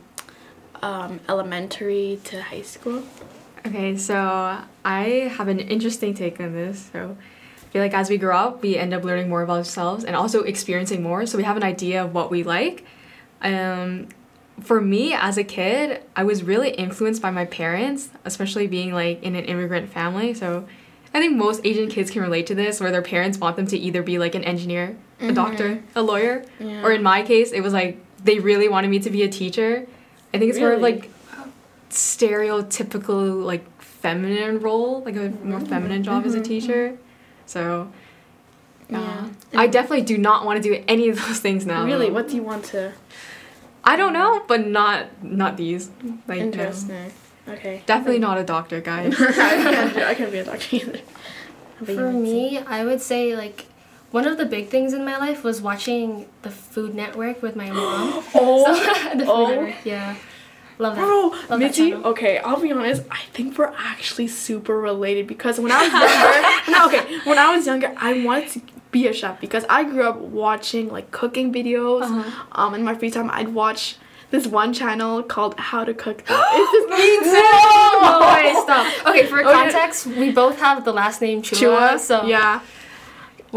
um, 0.81 1.19
elementary 1.29 2.21
to 2.23 2.41
high 2.41 2.63
school 2.63 3.03
Okay, 3.67 3.97
so 3.97 4.59
I 4.85 5.03
have 5.37 5.49
an 5.49 5.59
interesting 5.59 6.13
take 6.13 6.39
on 6.39 6.53
this. 6.53 6.91
So 6.93 7.17
feel 7.75 7.83
like 7.83 7.93
as 7.93 8.09
we 8.09 8.17
grow 8.19 8.37
up, 8.37 8.63
we 8.63 8.77
end 8.77 8.95
up 8.95 9.03
learning 9.03 9.29
more 9.29 9.43
about 9.43 9.57
ourselves 9.57 10.05
and 10.05 10.15
also 10.15 10.45
experiencing 10.45 11.03
more. 11.03 11.27
So 11.27 11.37
we 11.37 11.43
have 11.43 11.57
an 11.57 11.65
idea 11.65 12.05
of 12.05 12.15
what 12.15 12.31
we 12.31 12.45
like. 12.45 12.87
Um, 13.43 14.11
for 14.61 14.81
me 14.81 15.13
as 15.13 15.37
a 15.39 15.43
kid, 15.43 16.01
I 16.15 16.23
was 16.23 16.45
really 16.45 16.71
influenced 16.71 17.21
by 17.21 17.33
my 17.33 17.47
parents, 17.47 18.11
especially 18.25 18.69
being 18.69 18.93
like 18.93 19.21
in 19.25 19.35
an 19.35 19.45
immigrant 19.47 19.93
family. 19.93 20.35
So 20.35 20.69
I 21.13 21.19
think 21.19 21.37
most 21.37 21.63
Asian 21.65 21.89
kids 21.89 22.13
can 22.13 22.23
relate 22.23 22.47
to 22.47 22.55
this, 22.55 22.79
where 22.79 22.93
their 22.93 23.03
parents 23.03 23.39
want 23.39 23.57
them 23.57 23.67
to 23.67 23.77
either 23.77 24.05
be 24.05 24.19
like 24.19 24.37
an 24.37 24.45
engineer, 24.45 24.97
a 25.19 25.25
mm-hmm. 25.25 25.35
doctor, 25.35 25.83
a 25.97 26.03
lawyer, 26.03 26.45
Yeah. 26.61 26.85
or 26.85 26.93
in 26.93 27.03
my 27.03 27.25
case, 27.25 27.51
it 27.51 27.61
was 27.61 27.73
like 27.73 27.99
they 28.23 28.39
really 28.39 28.69
wanted 28.69 28.89
me 28.89 29.01
to 29.01 29.11
be 29.11 29.25
a 29.25 29.29
teacher. 29.29 29.85
I 30.33 30.39
think 30.39 30.51
it's 30.51 30.61
more 30.61 30.75
of 30.75 30.81
like 30.81 31.11
stereotypical 31.91 33.43
like 33.43 33.65
feminine 33.81 34.61
role, 34.61 35.03
like 35.03 35.17
a 35.17 35.31
more 35.43 35.59
mm-hmm. 35.59 35.67
feminine 35.67 36.05
job 36.05 36.25
as 36.25 36.35
a 36.35 36.37
mm-hmm. 36.37 36.45
teacher. 36.45 36.99
So 37.47 37.91
yeah. 38.89 38.99
Uh, 38.99 39.29
yeah. 39.53 39.61
I 39.61 39.67
definitely 39.67 40.03
do 40.03 40.19
not 40.19 40.45
want 40.45 40.63
to 40.63 40.69
do 40.69 40.85
any 40.89 41.09
of 41.09 41.17
those 41.27 41.41
things 41.41 41.65
now. 41.67 41.85
really 41.85 42.11
what 42.11 42.29
do 42.29 42.37
you 42.37 42.43
want 42.43 42.65
to 42.67 42.93
I 43.87 43.97
don't 43.97 44.13
know, 44.15 44.43
but 44.49 44.67
not 44.67 45.23
not 45.23 45.57
these. 45.57 45.91
Like 46.27 46.39
no. 46.39 46.45
interesting 46.47 47.13
okay 47.49 47.83
Definitely 47.87 48.19
not 48.21 48.39
a 48.39 48.45
doctor, 48.45 48.81
guys. 48.81 49.15
I 49.21 49.33
can't, 49.33 49.95
do, 49.95 50.03
I 50.03 50.15
can't 50.19 50.33
be 50.33 50.39
a 50.39 50.45
doctor 50.45 50.77
either 50.77 50.99
How 50.99 51.83
about 51.83 51.89
you, 51.89 51.97
For 51.97 52.11
Mitzi? 52.13 52.33
me, 52.33 52.59
I 52.59 52.85
would 52.85 53.01
say 53.03 53.37
like 53.37 53.67
one 54.11 54.27
of 54.27 54.39
the 54.39 54.47
big 54.47 54.69
things 54.69 54.93
in 54.93 55.05
my 55.05 55.17
life 55.19 55.43
was 55.43 55.61
watching 55.61 56.27
the 56.43 56.51
Food 56.51 56.95
Network 56.95 57.43
with 57.43 57.57
my 57.57 57.71
mom. 57.71 58.23
oh 58.35 59.11
the 59.13 59.25
Food 59.25 59.29
Oh. 59.29 59.47
Network, 59.49 59.85
yeah. 59.85 60.17
Love 60.79 60.97
that. 60.97 61.01
Bro, 61.03 61.29
Love 61.51 61.59
Mitzi, 61.61 61.91
channel. 61.91 62.07
okay, 62.09 62.39
I'll 62.39 62.61
be 62.61 62.73
honest, 62.73 63.03
I 63.11 63.21
think 63.33 63.57
we're 63.57 63.73
actually 63.77 64.27
super 64.29 64.79
related 64.81 65.27
because 65.27 65.61
when 65.61 65.71
I 65.73 65.83
was 65.85 65.93
younger, 65.93 66.73
no, 66.73 66.87
okay, 66.89 67.19
when 67.29 67.39
I 67.39 67.55
was 67.57 67.67
younger, 67.67 67.93
I 67.97 68.25
wanted 68.25 68.49
to 68.51 68.61
be 68.91 69.07
a 69.07 69.13
chef 69.13 69.41
because 69.41 69.65
I 69.69 69.85
grew 69.85 70.03
up 70.09 70.19
watching 70.19 70.89
like 70.89 71.11
cooking 71.11 71.53
videos. 71.53 72.03
Uh-huh. 72.03 72.45
Um, 72.53 72.75
in 72.75 72.83
my 72.83 72.95
free 72.95 73.11
time, 73.11 73.31
I'd 73.31 73.49
watch 73.55 73.97
this 74.31 74.47
one 74.49 74.73
channel 74.73 75.23
called 75.23 75.55
How 75.59 75.85
to 75.85 75.95
Cook. 75.95 76.23
it's 76.29 76.91
this 77.25 77.33
No, 78.03 78.21
wait, 78.35 78.57
stop. 78.63 78.87
Okay, 79.07 79.27
for 79.27 79.41
Okay. 79.45 79.53
context, 79.53 80.07
we 80.07 80.33
both 80.33 80.59
have 80.59 80.85
the 80.85 80.93
last 80.93 81.21
name 81.21 81.41
Chua, 81.43 81.59
Chua, 81.95 81.99
so 82.01 82.25
yeah. 82.25 82.61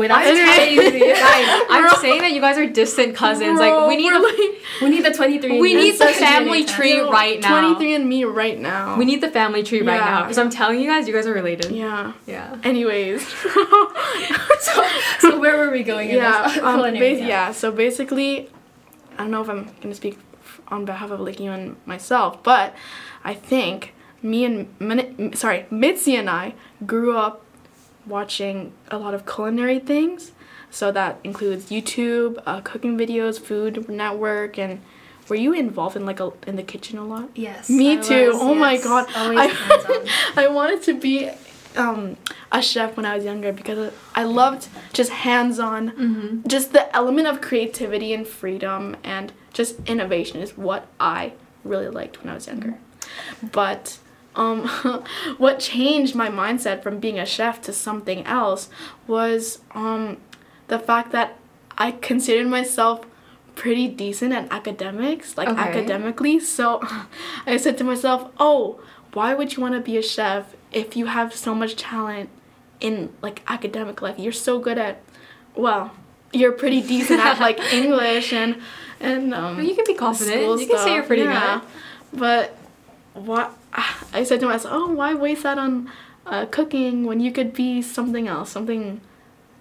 I- 0.05 0.23
telling 0.23 0.73
you, 0.73 1.13
guys, 1.15 1.61
I'm 1.69 1.89
saying 2.01 2.21
that 2.21 2.31
you 2.31 2.41
guys 2.41 2.57
are 2.57 2.67
distant 2.67 3.15
cousins. 3.15 3.59
like 3.59 3.87
we 3.87 3.95
need 3.97 4.09
Bro, 4.09 4.19
a, 4.19 4.21
like 4.23 4.37
we 4.81 4.89
need 4.89 5.03
the 5.03 5.11
23. 5.11 5.59
We 5.59 5.73
need 5.73 5.93
the 5.95 6.05
That's 6.05 6.19
family 6.19 6.63
tree 6.65 6.99
right 6.99 7.39
now. 7.41 7.73
23andMe 7.75 8.31
right 8.33 8.59
now. 8.59 8.97
we 8.97 9.05
need 9.05 9.21
the 9.21 9.29
family 9.29 9.63
tree 9.63 9.81
right 9.81 9.95
Yeah. 9.95 10.05
now 10.05 10.21
because 10.23 10.37
I'm 10.37 10.49
telling 10.49 10.79
you 10.79 10.87
guys, 10.87 11.07
you 11.07 11.13
guys 11.13 11.25
are 11.27 11.33
related. 11.33 11.71
Yeah. 11.71 12.13
Yeah. 12.25 12.55
Anyways. 12.63 13.25
So, 14.59 14.83
so 15.19 15.39
where 15.39 15.57
were 15.57 15.71
we 15.71 15.83
going? 15.83 16.09
yeah, 16.09 16.59
um, 16.63 16.81
bas- 16.93 17.19
yeah. 17.19 17.51
So 17.51 17.71
basically, 17.71 18.49
I 19.13 19.17
don't 19.19 19.31
know 19.31 19.41
if 19.41 19.49
I'm 19.49 19.69
gonna 19.81 19.95
speak 19.95 20.17
on 20.69 20.83
behalf 20.85 21.11
of 21.11 21.19
Licky 21.19 21.41
and 21.47 21.75
myself, 21.85 22.41
but 22.43 22.73
I 23.23 23.33
think 23.33 23.93
me 24.21 24.45
and 24.45 25.37
sorry 25.37 25.65
Mitzi 25.69 26.15
and 26.15 26.29
I 26.29 26.53
grew 26.85 27.15
up 27.17 27.43
watching 28.07 28.73
a 28.89 28.97
lot 28.97 29.13
of 29.13 29.25
culinary 29.25 29.79
things. 29.79 30.31
So 30.69 30.91
that 30.91 31.19
includes 31.23 31.69
YouTube, 31.69 32.41
uh, 32.45 32.61
cooking 32.61 32.97
videos, 32.97 33.39
Food 33.39 33.87
Network, 33.89 34.57
and 34.59 34.81
were 35.29 35.35
you 35.35 35.53
involved 35.53 35.95
in 35.95 36.05
like 36.05 36.19
a, 36.19 36.31
in 36.45 36.55
the 36.55 36.63
kitchen 36.63 36.97
a 36.97 37.05
lot? 37.05 37.29
Yes. 37.35 37.69
Me 37.69 37.93
I 37.97 38.01
too. 38.01 38.27
was, 38.27 38.37
oh 38.39 38.53
my 38.55 38.77
god. 38.77 39.05
I. 39.15 39.47
I 40.43 40.47
wanted 40.47 40.83
to 40.83 40.93
be 40.99 41.29
um, 41.75 42.17
a 42.51 42.61
chef 42.61 42.97
when 42.97 43.05
I 43.05 43.15
was 43.15 43.23
younger 43.25 43.51
because 43.53 43.93
I 44.15 44.23
loved 44.23 44.67
just 44.93 45.11
hands 45.11 45.59
on, 45.59 45.91
Mm-hmm. 45.91 46.47
just 46.47 46.73
the 46.73 46.93
element 46.95 47.27
of 47.27 47.39
creativity 47.41 48.13
and 48.13 48.27
freedom 48.27 48.95
and 49.03 49.31
just 49.53 49.79
innovation 49.87 50.41
is 50.41 50.57
what 50.57 50.87
I 50.99 51.33
really 51.63 51.87
liked 51.89 52.21
when 52.21 52.29
I 52.31 52.35
was 52.35 52.47
younger. 52.47 52.77
But 53.51 53.97
um, 54.37 54.67
what 55.37 55.59
changed 55.59 56.15
my 56.15 56.29
mindset 56.29 56.81
from 56.83 56.99
being 56.99 57.19
a 57.19 57.25
chef 57.25 57.61
to 57.63 57.73
something 57.73 58.25
else 58.25 58.69
was 59.07 59.59
um, 59.71 60.17
the 60.67 60.79
fact 60.79 61.11
that 61.11 61.37
I 61.77 61.91
considered 61.91 62.47
myself 62.47 63.01
pretty 63.55 63.87
decent 63.87 64.33
at 64.33 64.51
academics, 64.51 65.35
like 65.37 65.49
Okay. 65.49 65.59
academically. 65.59 66.39
So 66.39 66.81
I 67.45 67.57
said 67.57 67.77
to 67.79 67.83
myself, 67.83 68.31
"Oh, 68.39 68.79
why 69.13 69.33
would 69.33 69.55
you 69.55 69.61
want 69.61 69.73
to 69.73 69.81
be 69.81 69.97
a 69.97 70.01
chef 70.03 70.55
if 70.71 70.95
you 70.95 71.07
have 71.07 71.33
so 71.33 71.55
much 71.55 71.75
talent 71.75 72.29
in 72.79 73.09
like 73.21 73.41
academic 73.47 74.01
life? 74.01 74.17
You're 74.19 74.31
so 74.31 74.59
good 74.59 74.77
at 74.77 75.01
well, 75.55 75.91
you're 76.33 76.51
pretty 76.51 76.81
decent 76.81 77.19
at 77.19 77.39
like 77.39 77.59
English 77.73 78.31
and 78.33 78.57
and 78.99 79.33
um 79.33 79.57
Well, 79.57 79.65
you 79.65 79.75
can 79.75 79.85
be 79.87 79.95
confident. 79.95 80.59
You 80.59 80.67
can 80.67 80.77
say 80.77 80.93
you're 80.93 81.03
pretty 81.03 81.23
yeah. 81.23 81.61
But 82.13 82.56
what 83.25 83.53
I 84.13 84.23
said 84.23 84.39
to 84.41 84.45
myself, 84.47 84.73
"Oh, 84.75 84.91
why 84.91 85.13
waste 85.13 85.43
that 85.43 85.57
on 85.57 85.89
uh, 86.25 86.45
cooking 86.45 87.05
when 87.05 87.19
you 87.19 87.31
could 87.31 87.53
be 87.53 87.81
something 87.81 88.27
else, 88.27 88.49
something 88.51 89.01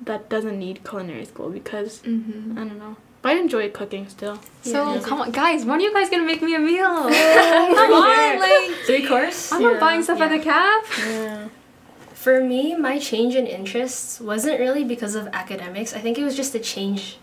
that 0.05 0.29
doesn't 0.29 0.59
need 0.59 0.85
culinary 0.85 1.25
school?" 1.25 1.51
Because. 1.51 2.01
Mm-hmm. 2.03 2.59
I 2.59 2.65
don't 2.65 2.79
know, 2.79 2.97
but 3.23 3.33
I 3.33 3.39
enjoy 3.39 3.71
cooking 3.71 4.09
still. 4.09 4.39
So 4.63 4.95
Yeah. 4.95 5.01
come 5.01 5.21
on, 5.21 5.31
guys. 5.33 5.65
When 5.65 5.79
are 5.79 5.83
you 5.83 5.93
guys 5.93 6.09
gonna 6.11 6.25
make 6.25 6.43
me 6.43 6.55
a 6.55 6.59
meal? 6.59 6.95
come 7.81 7.93
on, 7.93 8.39
like 8.41 8.71
Three 8.87 9.07
course. 9.07 9.53
I'm 9.53 9.61
Yeah. 9.63 9.71
not 9.73 9.81
buying 9.81 10.03
stuff 10.03 10.21
at 10.21 10.31
the 10.31 10.39
calf. 10.39 10.83
Yeah. 10.99 11.49
For 12.15 12.41
me, 12.43 12.75
my 12.75 12.99
change 12.99 13.35
in 13.37 13.47
interests 13.47 14.21
wasn't 14.21 14.59
really 14.59 14.83
because 14.85 15.15
of 15.15 15.29
academics. 15.33 15.95
I 15.95 16.01
think 16.01 16.19
it 16.19 16.25
was 16.25 16.35
just 16.35 16.55
a 16.57 16.59
change 16.59 17.19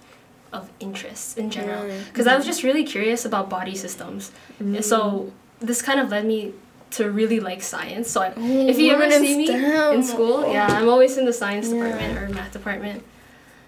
of 0.53 0.69
interests 0.79 1.35
in 1.35 1.49
general. 1.49 1.83
Because 2.09 2.25
I 2.27 2.35
was 2.37 2.45
just 2.45 2.63
really 2.63 2.83
curious 2.85 3.25
about 3.25 3.49
body 3.49 3.75
systems. 3.75 4.31
And 4.59 4.83
So 4.85 5.33
this 5.63 5.81
kind 5.81 5.99
of 5.99 6.09
led 6.11 6.25
me 6.25 6.53
to 6.91 7.09
really 7.09 7.39
like 7.39 7.61
science. 7.63 8.09
So 8.11 8.21
I, 8.21 8.33
oh, 8.37 8.67
if 8.67 8.77
you 8.77 8.91
ever 8.91 9.09
see 9.09 9.35
me 9.37 9.47
STEM. 9.47 9.93
in 9.95 10.03
school, 10.03 10.45
yeah, 10.51 10.67
I'm 10.67 10.89
always 10.89 11.17
in 11.17 11.25
the 11.25 11.33
science 11.33 11.67
Yeah. 11.69 11.75
department 11.75 12.17
or 12.19 12.29
math 12.35 12.51
department. 12.51 13.03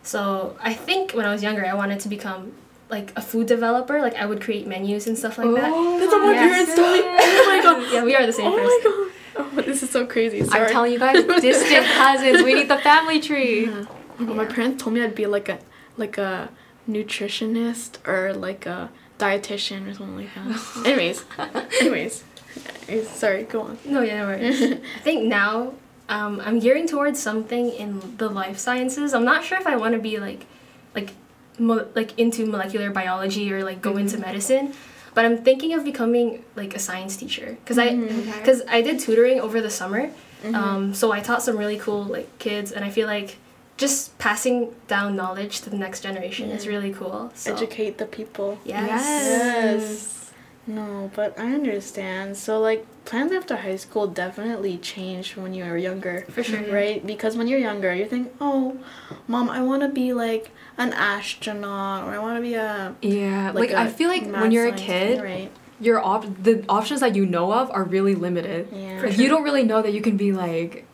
So 0.03 0.55
I 0.61 0.73
think 0.73 1.13
when 1.13 1.25
I 1.25 1.31
was 1.31 1.41
younger, 1.41 1.65
I 1.65 1.73
wanted 1.73 1.99
to 2.01 2.09
become 2.09 2.51
like 2.89 3.11
a 3.15 3.21
food 3.21 3.47
developer. 3.47 3.99
Like 4.01 4.15
I 4.15 4.25
would 4.27 4.41
create 4.41 4.67
menus 4.67 5.07
and 5.07 5.17
stuff 5.17 5.39
like 5.39 5.49
that. 5.55 5.71
Oh, 5.73 5.97
That's 5.99 6.11
what 6.11 6.21
my 6.21 6.33
Yes. 6.33 6.49
parents 6.51 6.75
told 6.75 6.91
me. 6.93 7.01
Oh 7.03 7.45
my 7.47 7.59
god. 7.63 7.91
Yeah, 7.93 8.03
we 8.03 8.15
are 8.15 8.25
the 8.25 8.33
same 8.33 8.51
Oh 8.51 8.55
person. 8.55 8.67
my 8.67 8.79
god. 8.83 9.11
Oh, 9.37 9.61
this 9.63 9.81
is 9.83 9.89
so 9.89 10.05
crazy. 10.05 10.43
Sorry. 10.45 10.67
I'm 10.67 10.71
telling 10.71 10.93
you 10.93 10.99
guys, 10.99 11.25
distant 11.41 11.85
cousins. 11.97 12.43
We 12.43 12.53
need 12.53 12.69
the 12.69 12.77
family 12.77 13.19
tree. 13.19 13.67
Well, 14.19 14.35
my 14.35 14.45
parents 14.45 14.81
told 14.83 14.93
me 14.93 15.01
I'd 15.03 15.15
be 15.15 15.25
like 15.25 15.49
a 15.49 15.59
like 15.97 16.17
a 16.17 16.49
nutritionist 16.87 18.05
or 18.07 18.33
like 18.33 18.65
a 18.65 18.89
dietitian 19.19 19.89
or 19.89 19.93
something 19.93 20.17
like 20.17 20.33
that. 20.35 20.85
anyways, 20.85 21.23
anyways, 21.81 22.23
Anyways, 22.87 23.09
sorry. 23.23 23.43
Go 23.43 23.61
on. 23.61 23.77
No, 23.85 24.01
yeah, 24.01 24.19
no 24.21 24.27
worries. 24.27 24.61
I 24.61 24.99
think 25.01 25.25
now 25.25 25.73
um, 26.09 26.41
I'm 26.41 26.59
gearing 26.59 26.87
towards 26.87 27.19
something 27.19 27.69
in 27.69 28.17
the 28.17 28.29
life 28.29 28.57
sciences. 28.57 29.13
I'm 29.13 29.25
not 29.25 29.43
sure 29.43 29.57
if 29.59 29.67
I 29.67 29.75
want 29.75 29.93
to 29.93 29.99
be 29.99 30.19
like, 30.19 30.45
like, 30.93 31.11
mo- 31.59 31.87
like 31.95 32.17
into 32.19 32.45
molecular 32.45 32.91
biology 32.91 33.51
or 33.51 33.63
like 33.63 33.81
go 33.81 33.97
into 33.97 34.17
medicine, 34.17 34.73
but 35.13 35.25
I'm 35.25 35.37
thinking 35.43 35.73
of 35.73 35.83
becoming 35.83 36.43
like 36.55 36.75
a 36.75 36.79
science 36.79 37.17
teacher 37.17 37.57
because 37.63 37.77
I, 37.77 37.95
because 37.95 38.61
I 38.67 38.81
did 38.81 38.99
tutoring 38.99 39.39
over 39.39 39.61
the 39.61 39.69
summer, 39.69 40.11
um, 40.53 40.93
so 40.93 41.11
I 41.11 41.21
taught 41.21 41.41
some 41.41 41.57
really 41.57 41.77
cool 41.77 42.03
like 42.03 42.37
kids, 42.39 42.71
and 42.71 42.85
I 42.85 42.89
feel 42.89 43.07
like 43.07 43.37
just 43.77 44.17
passing 44.17 44.73
down 44.87 45.15
knowledge 45.15 45.61
to 45.61 45.69
the 45.69 45.77
next 45.77 46.01
generation 46.01 46.49
is 46.51 46.67
really 46.67 46.93
cool. 46.93 47.31
So 47.35 47.53
Educate 47.53 47.97
the 47.97 48.05
people. 48.05 48.57
yes. 48.63 48.89
Yes. 49.03 50.21
No, 50.67 51.11
but 51.13 51.37
I 51.37 51.53
understand. 51.53 52.37
So 52.37 52.59
like 52.59 52.87
plans 53.05 53.31
after 53.31 53.55
high 53.57 53.75
school 53.75 54.07
definitely 54.07 54.77
changed 54.79 55.37
when 55.37 55.53
you 55.53 55.63
were 55.63 55.77
younger. 55.77 56.25
For 56.29 56.41
sure, 56.41 56.61
yeah. 56.61 56.73
Right? 56.73 57.05
Because 57.05 57.37
when 57.37 57.47
you're 57.47 57.59
younger, 57.59 57.93
you 57.93 58.05
think, 58.05 58.33
"Oh, 58.41 58.79
mom, 59.27 59.47
I 59.49 59.61
want 59.61 59.83
to 59.83 59.89
be 59.89 60.11
like 60.13 60.49
an 60.79 60.91
astronaut 60.93 62.05
or 62.07 62.11
I 62.15 62.19
want 62.19 62.37
to 62.37 62.41
be 62.41 62.55
a 62.55 62.95
Yeah, 63.01 63.51
like, 63.53 63.71
I 63.73 63.85
a 63.85 63.89
feel 63.89 64.09
like 64.09 64.25
when 64.25 64.51
you're 64.51 64.65
a 64.65 64.69
science 64.69 64.81
kid, 64.81 65.21
right? 65.21 65.51
your 65.79 65.99
op- 66.03 66.41
the 66.43 66.63
options 66.67 67.01
that 67.01 67.15
you 67.15 67.25
know 67.27 67.51
of 67.53 67.69
are 67.69 67.83
really 67.83 68.15
limited. 68.15 68.69
Yeah. 68.71 69.01
Like 69.03 69.17
you 69.19 69.27
don't 69.27 69.43
really 69.43 69.63
know 69.63 69.81
that 69.83 69.93
you 69.93 70.01
can 70.01 70.17
be 70.17 70.31
like 70.31 70.84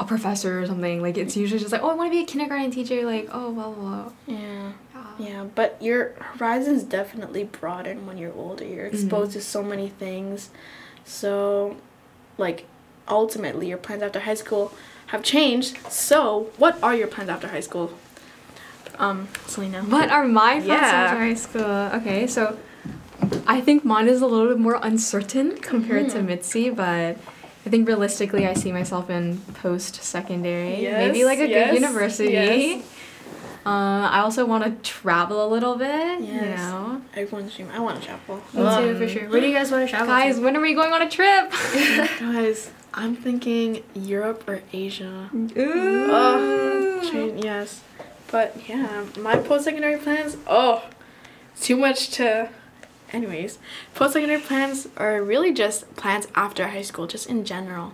a 0.00 0.04
professor 0.04 0.60
or 0.60 0.66
something. 0.66 1.02
Like 1.02 1.16
it's 1.18 1.36
usually 1.36 1.60
just 1.60 1.72
like, 1.72 1.82
oh, 1.82 1.90
I 1.90 1.94
want 1.94 2.10
to 2.10 2.16
be 2.16 2.22
a 2.22 2.26
kindergarten 2.26 2.70
teacher. 2.70 3.04
Like, 3.04 3.28
oh, 3.32 3.52
blah 3.52 3.70
blah. 3.70 4.02
blah. 4.04 4.12
Yeah. 4.26 4.72
Yeah. 5.18 5.44
But 5.54 5.76
your 5.80 6.10
horizons 6.18 6.82
definitely 6.84 7.44
broaden 7.44 8.06
when 8.06 8.18
you're 8.18 8.32
older. 8.34 8.64
You're 8.64 8.86
exposed 8.86 9.32
to 9.32 9.40
so 9.40 9.62
many 9.62 9.88
things. 9.88 10.50
So, 11.04 11.76
like, 12.36 12.66
ultimately, 13.08 13.68
your 13.68 13.78
plans 13.78 14.02
after 14.02 14.20
high 14.20 14.34
school 14.34 14.72
have 15.08 15.22
changed. 15.22 15.78
So, 15.90 16.50
what 16.58 16.80
are 16.82 16.94
your 16.94 17.08
plans 17.08 17.30
after 17.30 17.48
high 17.48 17.60
school? 17.60 17.92
Um, 18.98 19.28
Selena. 19.46 19.82
What 19.82 20.10
are 20.10 20.26
my 20.26 20.54
plans 20.54 20.66
Yeah. 20.66 20.74
after 20.76 21.18
high 21.18 21.34
school? 21.34 21.62
Okay, 22.00 22.26
so 22.26 22.58
I 23.46 23.60
think 23.60 23.84
mine 23.84 24.08
is 24.08 24.20
a 24.20 24.26
little 24.26 24.48
bit 24.48 24.58
more 24.58 24.78
uncertain 24.82 25.56
compared 25.58 26.10
to 26.10 26.22
Mitzi, 26.22 26.70
but 26.70 27.16
I 27.66 27.70
think 27.70 27.86
realistically, 27.86 28.46
I 28.46 28.54
see 28.54 28.72
myself 28.72 29.10
in 29.10 29.38
post 29.54 30.02
secondary, 30.02 30.82
maybe 30.82 31.24
like 31.24 31.38
a 31.40 31.48
yes, 31.48 31.70
good 31.70 31.80
university. 31.82 32.32
yes. 32.32 32.84
Uh, 33.66 34.08
I 34.10 34.20
also 34.20 34.46
want 34.46 34.64
to 34.64 34.70
travel 34.88 35.44
a 35.44 35.48
little 35.48 35.76
bit. 35.76 36.20
You 36.20 36.26
Yes. 36.26 36.58
know, 36.58 37.02
Everyone's 37.14 37.54
dream. 37.54 37.68
I 37.74 37.80
want 37.80 38.00
to 38.00 38.06
travel. 38.06 38.36
Me 38.54 38.62
too, 38.62 38.96
for 38.98 39.08
sure. 39.08 39.28
Where 39.28 39.40
do 39.40 39.46
you 39.48 39.52
guys 39.54 39.70
want 39.70 39.84
to 39.84 39.90
travel? 39.90 40.06
guys, 40.06 40.36
to? 40.36 40.42
when 40.42 40.56
are 40.56 40.60
we 40.60 40.72
going 40.72 40.92
on 40.92 41.02
a 41.02 41.10
trip? 41.10 41.50
Guys, 42.20 42.70
I'm 42.94 43.14
thinking 43.14 43.82
Europe 43.94 44.48
or 44.48 44.62
Asia. 44.72 45.28
Ooh. 45.34 46.06
Oh, 46.08 47.08
train, 47.10 47.36
yes. 47.38 47.82
But 48.30 48.56
yeah, 48.68 49.04
my 49.18 49.36
post 49.36 49.64
secondary 49.64 49.98
plans, 49.98 50.38
oh, 50.46 50.88
too 51.60 51.76
much 51.76 52.08
to. 52.12 52.48
Anyways, 53.12 53.58
post 53.94 54.12
secondary 54.12 54.40
plans 54.40 54.88
are 54.96 55.22
really 55.22 55.52
just 55.52 55.94
plans 55.96 56.26
after 56.34 56.68
high 56.68 56.82
school, 56.82 57.06
just 57.06 57.26
in 57.28 57.44
general. 57.44 57.92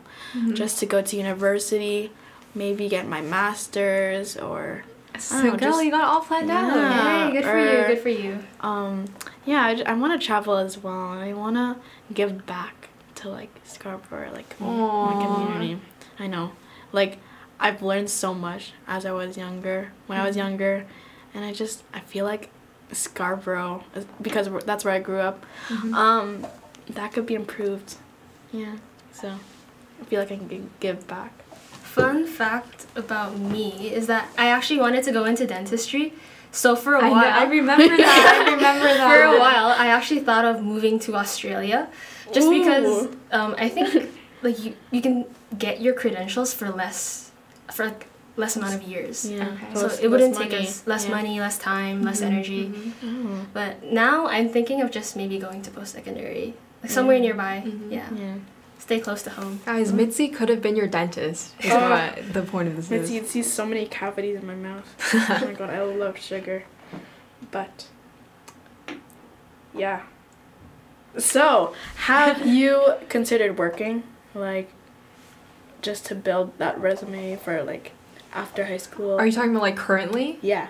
Just 0.54 0.78
to 0.80 0.86
go 0.86 1.02
to 1.02 1.16
university, 1.16 2.10
maybe 2.54 2.88
get 2.88 3.06
my 3.06 3.20
master's 3.20 4.36
or. 4.36 4.84
So, 5.16 5.36
I 5.36 5.42
know, 5.44 5.50
girl, 5.50 5.58
just- 5.70 5.84
you 5.84 5.90
got 5.92 6.00
it 6.00 6.04
all 6.06 6.20
planned 6.22 6.50
out. 6.50 6.74
Yeah. 6.74 7.26
Hey, 7.28 7.32
good 7.32 7.44
for 7.44 7.56
or- 7.56 7.60
you. 7.80 7.86
Good 7.86 7.98
for 8.00 8.08
you. 8.08 8.44
Um, 8.60 9.04
yeah, 9.44 9.82
I 9.86 9.92
want 9.94 10.20
to 10.20 10.26
travel 10.26 10.56
as 10.56 10.76
well. 10.78 11.10
I 11.12 11.32
want 11.32 11.54
to 11.54 11.76
give 12.12 12.44
back 12.46 12.88
to 13.16 13.28
like 13.28 13.50
Scarborough, 13.62 14.32
like 14.32 14.58
my, 14.60 14.66
my 14.66 15.24
community. 15.24 15.80
I 16.18 16.26
know, 16.26 16.52
like 16.90 17.18
I've 17.60 17.80
learned 17.80 18.10
so 18.10 18.34
much 18.34 18.72
as 18.88 19.06
I 19.06 19.12
was 19.12 19.36
younger. 19.36 19.92
When 20.08 20.18
I 20.18 20.26
was 20.26 20.36
younger, 20.36 20.84
and 21.32 21.44
I 21.44 21.52
just 21.52 21.84
I 21.94 22.00
feel 22.00 22.24
like 22.24 22.50
Scarborough 22.94 23.85
because 24.22 24.48
that's 24.64 24.85
where 24.85 24.94
I 24.94 25.00
grew 25.00 25.20
up. 25.20 25.44
Um, 25.92 26.46
that 26.90 27.12
could 27.12 27.26
be 27.26 27.35
improved. 27.35 27.96
Yeah, 28.52 28.76
so 29.12 29.28
I 30.00 30.04
feel 30.04 30.20
like 30.20 30.33
I 30.33 30.37
can 30.37 30.70
give 30.80 31.07
back. 31.07 31.33
Fun 31.83 32.26
fact 32.26 32.87
about 32.96 33.38
me 33.38 33.92
is 33.92 34.07
that 34.09 34.28
I 34.37 34.48
actually 34.48 34.80
wanted 34.80 35.04
to 35.04 35.12
go 35.12 35.24
into 35.24 35.46
dentistry. 35.46 36.12
So 36.50 36.76
for 36.76 36.94
a 36.94 36.98
I, 36.98 37.09
know, 37.09 37.11
while, 37.12 37.24
I 37.40 37.44
remember 37.44 37.96
that. 37.96 38.46
I 38.46 38.52
remember 38.54 38.85
that. 38.85 39.09
for 39.09 39.22
a 39.22 39.38
while, 39.38 39.66
I 39.66 39.88
actually 39.88 40.20
thought 40.20 40.44
of 40.44 40.62
moving 40.62 40.98
to 41.00 41.16
Australia, 41.16 41.88
just 42.33 42.50
because 42.50 43.09
um, 43.33 43.54
I 43.59 43.68
think 43.68 44.11
like 44.42 44.62
you 44.64 44.74
you 44.90 45.02
can 45.02 45.24
get 45.59 45.80
your 45.80 45.94
credentials 45.94 46.54
for 46.54 46.70
less 46.70 47.30
for 47.72 47.87
like 47.87 48.07
less 48.36 48.56
amount 48.56 48.74
of 48.74 48.82
years. 48.82 49.24
Yeah, 49.30 49.46
Okay. 49.48 49.74
So 49.74 49.82
less- 49.86 50.00
it 50.00 50.08
wouldn't 50.08 50.36
take 50.36 50.50
money. 50.50 50.66
us 50.66 50.86
less 50.86 51.04
Yeah. 51.04 51.10
money, 51.14 51.40
less 51.40 51.58
time, 51.58 52.02
less 52.02 52.20
mm-hmm. 52.20 52.32
energy. 52.32 52.64
Mm-hmm. 52.66 53.26
Oh. 53.42 53.46
But 53.52 53.84
now 53.84 54.26
I'm 54.26 54.48
thinking 54.48 54.80
of 54.82 54.90
just 54.90 55.14
maybe 55.16 55.38
going 55.38 55.62
to 55.62 55.70
post 55.70 55.92
secondary, 55.94 56.54
like 56.82 56.90
somewhere 56.90 57.16
Yeah. 57.16 57.22
nearby. 57.22 57.62
Mhm. 57.66 57.92
Yeah, 57.92 58.06
Yeah. 58.14 58.34
stay 58.78 58.98
close 58.98 59.22
to 59.22 59.30
home. 59.30 59.60
Guys, 59.64 59.88
mm-hmm. 59.88 59.96
Mitzi 59.98 60.28
could 60.28 60.48
have 60.48 60.60
been 60.60 60.74
your 60.74 60.88
dentist. 60.88 61.54
Is 61.60 61.70
Oh. 61.72 61.90
what 61.90 62.32
the 62.32 62.42
point 62.42 62.68
of 62.68 62.76
this 62.76 62.90
It's, 62.90 63.04
is. 63.04 63.10
you'd 63.12 63.26
see 63.28 63.42
so 63.42 63.64
many 63.66 63.86
cavities 63.86 64.36
in 64.40 64.46
my 64.46 64.56
mouth. 64.56 64.86
oh 65.14 65.42
my 65.46 65.52
god, 65.52 65.70
I 65.70 65.82
love 65.82 66.18
sugar. 66.18 66.64
But, 67.52 67.86
yeah. 69.74 70.00
So, 71.16 71.72
have 71.96 72.44
you 72.58 72.94
considered 73.08 73.58
working? 73.58 74.02
Like, 74.34 74.70
just 75.82 76.04
to 76.06 76.14
build 76.14 76.58
that 76.58 76.80
resume 76.80 77.36
for, 77.36 77.62
like, 77.62 77.92
after 78.34 78.64
high 78.66 78.76
school? 78.78 79.16
Are 79.18 79.26
you 79.26 79.32
talking 79.32 79.50
about 79.50 79.62
like 79.62 79.76
currently? 79.76 80.38
Yeah. 80.42 80.68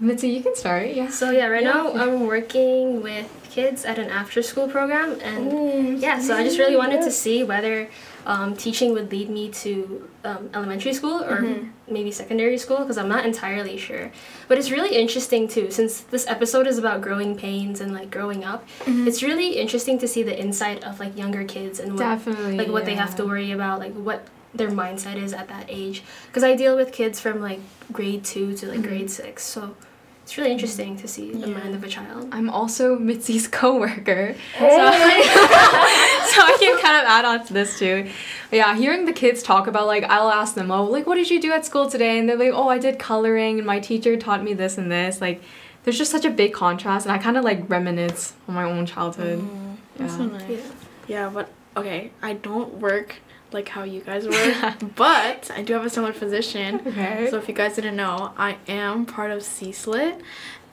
Mitzi, 0.00 0.28
you 0.30 0.42
can 0.42 0.56
start. 0.56 0.88
Yeah. 0.88 1.08
So 1.10 1.30
yeah, 1.30 1.46
right 1.46 1.62
Yeah. 1.62 1.72
now 1.74 1.92
I'm 1.92 2.26
working 2.26 3.02
with 3.02 3.28
kids 3.50 3.84
at 3.84 3.98
an 3.98 4.08
after-school 4.10 4.66
program, 4.68 5.20
and 5.22 5.52
Mm, 5.52 6.00
yeah, 6.02 6.18
so 6.18 6.34
I 6.34 6.42
just 6.42 6.58
really 6.58 6.74
wanted 6.74 7.02
to 7.02 7.10
see 7.10 7.44
whether 7.44 7.88
um, 8.26 8.56
teaching 8.56 8.92
would 8.94 9.10
lead 9.12 9.28
me 9.28 9.48
to 9.50 10.08
um, 10.24 10.48
elementary 10.54 10.92
school 10.94 11.22
or 11.22 11.38
Mhm. 11.42 11.68
maybe 11.88 12.10
secondary 12.12 12.56
school 12.56 12.78
because 12.78 12.96
I'm 12.96 13.08
not 13.08 13.26
entirely 13.26 13.76
sure. 13.76 14.10
But 14.48 14.58
it's 14.58 14.70
really 14.70 14.94
interesting 14.96 15.46
too, 15.48 15.70
since 15.70 16.00
this 16.00 16.26
episode 16.28 16.66
is 16.68 16.78
about 16.78 17.00
growing 17.02 17.36
pains 17.36 17.80
and 17.80 17.92
like 17.92 18.10
growing 18.10 18.42
up. 18.44 18.64
Mhm. 18.84 19.06
It's 19.08 19.22
really 19.22 19.56
interesting 19.58 19.98
to 19.98 20.06
see 20.08 20.22
the 20.22 20.36
insight 20.38 20.82
of 20.84 20.98
like 21.00 21.16
younger 21.18 21.44
kids 21.44 21.78
and 21.80 21.92
what 21.94 21.98
Definitely. 21.98 22.56
like 22.58 22.68
what 22.68 22.84
they 22.86 22.94
have 22.94 23.14
to 23.16 23.24
worry 23.26 23.50
about, 23.52 23.78
like 23.80 23.92
what 23.94 24.20
their 24.54 24.70
mindset 24.70 25.16
is 25.16 25.32
at 25.32 25.48
that 25.48 25.66
age. 25.68 26.02
Because 26.26 26.44
I 26.44 26.54
deal 26.54 26.76
with 26.76 26.92
kids 26.92 27.20
from 27.20 27.40
like 27.40 27.60
grade 27.92 28.24
two 28.24 28.54
to 28.56 28.66
like 28.68 28.82
grade 28.82 29.10
six, 29.10 29.42
so 29.44 29.74
it's 30.22 30.36
really 30.38 30.52
interesting 30.52 30.96
to 30.98 31.08
see 31.08 31.32
the 31.32 31.48
Yeah. 31.48 31.58
mind 31.58 31.74
of 31.74 31.82
a 31.82 31.88
child. 31.88 32.28
I'm 32.32 32.48
also 32.48 32.96
Mitzi's 32.98 33.48
coworker. 33.58 34.34
Hey. 34.54 34.68
So, 34.70 34.76
so 36.32 36.40
I 36.42 36.56
can 36.60 36.78
kind 36.80 36.96
of 37.02 37.04
add 37.08 37.24
on 37.24 37.44
to 37.46 37.52
this 37.52 37.78
too. 37.78 38.08
But 38.50 38.56
yeah, 38.56 38.74
hearing 38.76 39.04
the 39.04 39.12
kids 39.12 39.42
talk 39.42 39.66
about 39.66 39.86
like 39.86 40.04
I'll 40.04 40.30
ask 40.30 40.54
them, 40.54 40.70
oh, 40.70 40.84
like 40.84 41.06
what 41.06 41.16
did 41.16 41.30
you 41.30 41.40
do 41.40 41.52
at 41.52 41.64
school 41.66 41.88
today? 41.88 42.18
And 42.18 42.28
they're 42.28 42.36
like, 42.36 42.52
oh, 42.52 42.68
I 42.68 42.78
did 42.78 42.98
coloring, 42.98 43.58
and 43.58 43.66
my 43.66 43.80
teacher 43.80 44.16
taught 44.16 44.42
me 44.44 44.54
this 44.54 44.78
and 44.78 44.90
this. 44.92 45.20
Like, 45.20 45.42
there's 45.84 45.98
just 45.98 46.12
such 46.12 46.24
a 46.24 46.30
big 46.30 46.52
contrast, 46.52 47.06
and 47.06 47.12
I 47.14 47.18
kind 47.18 47.36
of 47.36 47.44
like 47.44 47.68
reminisce 47.68 48.34
on 48.46 48.54
my 48.54 48.64
own 48.64 48.86
childhood. 48.86 49.40
Mm, 49.40 49.76
that's 49.96 50.14
so 50.16 50.26
nice. 50.26 50.48
Yeah. 50.48 50.58
Yeah, 51.08 51.30
but 51.34 51.50
okay, 51.76 52.12
I 52.22 52.34
don't 52.34 52.74
work 52.74 53.16
like 53.52 53.68
how 53.68 53.82
you 53.82 54.00
guys 54.00 54.26
were, 54.28 54.74
but 54.96 55.50
I 55.54 55.62
do 55.62 55.72
have 55.74 55.84
a 55.84 55.90
similar 55.90 56.12
position. 56.12 56.80
Okay. 56.86 57.28
So 57.30 57.38
if 57.38 57.48
you 57.48 57.54
guys 57.54 57.76
didn't 57.76 57.96
know, 57.96 58.32
I 58.36 58.56
am 58.68 59.06
part 59.06 59.30
of 59.30 59.42
CSLIT, 59.42 60.20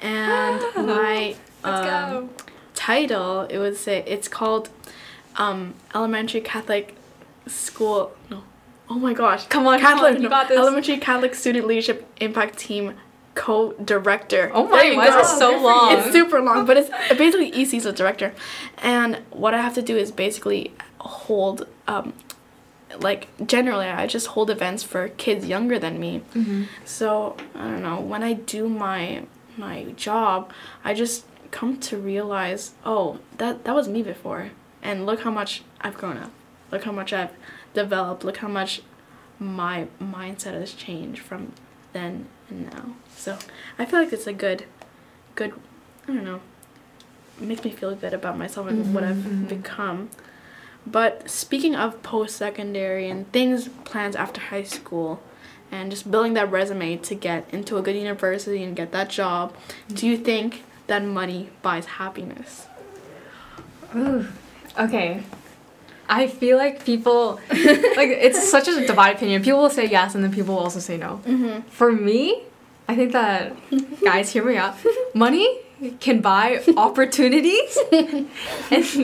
and 0.02 0.62
my 0.76 1.36
um, 1.64 2.30
title 2.74 3.42
it 3.42 3.58
would 3.58 3.78
say 3.78 4.04
it's 4.08 4.28
called 4.28 4.70
um, 5.36 5.74
Elementary 5.94 6.42
Catholic 6.42 6.96
School. 7.48 8.12
No, 8.30 8.44
oh 8.90 8.96
my 8.96 9.14
gosh, 9.14 9.48
Come 9.48 9.68
on, 9.68 9.80
come 9.80 10.00
on, 10.00 10.16
you 10.16 10.24
no, 10.24 10.30
got 10.30 10.48
this. 10.50 10.58
Elementary 10.58 10.98
Catholic 10.98 11.36
Student 11.36 11.68
Leadership 11.68 12.08
Impact 12.20 12.58
Team 12.58 12.96
co-director. 13.36 14.52
Oh 14.54 14.68
my, 14.68 14.84
you 14.84 15.02
is 15.02 15.16
it 15.16 15.26
so 15.38 15.58
long? 15.62 15.94
It's 15.94 16.12
super 16.12 16.42
long, 16.42 16.66
but 16.66 16.76
it's 16.78 16.90
basically 17.18 17.54
EC's 17.54 17.86
a 17.86 17.94
director, 17.94 18.34
and 18.80 19.20
what 19.32 19.54
I 19.54 19.62
have 19.62 19.76
to 19.76 19.82
do 19.82 19.96
is 19.96 20.12
basically 20.12 20.74
hold, 21.00 21.66
um, 21.88 22.14
like 23.00 23.28
generally 23.46 23.88
I 23.88 24.08
just 24.08 24.28
hold 24.28 24.50
events 24.50 24.84
for 24.84 25.10
kids 25.10 25.46
younger 25.48 25.78
than 25.80 26.00
me. 26.00 26.22
Mhm. 26.34 26.68
So 26.86 27.36
I 27.56 27.64
don't 27.64 27.84
know 27.84 28.00
when 28.00 28.24
I 28.24 28.34
do 28.34 28.68
my 28.70 29.24
my 29.58 29.84
job, 29.98 30.52
I 30.84 30.94
just 30.94 31.26
come 31.52 31.78
to 31.78 31.98
realize, 31.98 32.72
oh, 32.86 33.20
that 33.38 33.64
that 33.66 33.76
was 33.76 33.88
me 33.88 34.02
before, 34.04 34.52
and 34.82 35.06
look 35.06 35.22
how 35.22 35.32
much 35.32 35.64
I've 35.82 35.98
grown 35.98 36.18
up. 36.18 36.32
Look 36.72 36.84
how 36.84 36.92
much 36.92 37.12
I've 37.14 37.32
developed. 37.74 38.24
Look 38.24 38.38
how 38.38 38.48
much 38.48 38.82
my 39.40 39.88
mindset 40.02 40.54
has 40.54 40.74
changed 40.74 41.22
from 41.22 41.54
then 41.94 42.28
and 42.50 42.66
now. 42.72 42.96
So 43.16 43.38
I 43.78 43.86
feel 43.86 44.00
like 44.00 44.14
it's 44.14 44.28
a 44.28 44.34
good, 44.34 44.66
good, 45.36 45.54
I 46.08 46.14
don't 46.14 46.24
know, 46.26 46.42
makes 47.40 47.64
me 47.64 47.72
feel 47.72 47.96
good 47.96 48.14
about 48.14 48.38
myself 48.38 48.68
and 48.68 48.94
what 48.94 49.04
I've 49.04 49.16
mhm. 49.16 49.48
become. 49.48 50.10
But 50.88 51.30
speaking 51.30 51.76
of 51.76 52.02
post 52.04 52.36
secondary 52.36 53.10
and 53.10 53.32
things, 53.32 53.68
plans 53.86 54.16
after 54.16 54.42
high 54.42 54.64
school, 54.64 55.22
and 55.72 55.92
just 55.92 56.10
building 56.10 56.34
that 56.34 56.50
resume 56.52 56.98
to 56.98 57.16
get 57.16 57.48
into 57.52 57.78
a 57.78 57.82
good 57.82 57.96
university 57.96 58.64
and 58.64 58.76
get 58.76 58.92
that 58.92 59.10
job, 59.10 59.56
do 59.94 60.08
you 60.08 60.18
think 60.18 60.64
that 60.88 61.04
money 61.04 61.50
buys 61.62 61.86
happiness? 61.86 62.68
Ooh. 63.96 64.28
Okay. 64.78 65.24
I 66.08 66.28
feel 66.28 66.58
like 66.58 66.84
people 66.84 67.40
like 67.50 68.10
it's 68.10 68.50
such 68.50 68.68
a 68.68 68.86
divided 68.86 69.18
opinion. 69.18 69.44
People 69.44 69.60
will 69.60 69.70
say 69.70 69.86
yes 69.86 70.16
and 70.16 70.24
then 70.24 70.32
people 70.32 70.56
will 70.56 70.64
also 70.64 70.80
say 70.80 70.98
no. 70.98 71.22
Mm-hmm. 71.26 71.62
For 71.70 71.92
me, 71.92 72.44
I 72.88 72.96
think 72.96 73.12
that 73.12 73.56
guys, 74.04 74.32
hear 74.32 74.44
me 74.44 74.58
out. 74.58 74.76
Money 75.14 75.60
can 76.00 76.22
buy 76.22 76.62
opportunities 76.78 77.78
and 77.92 78.28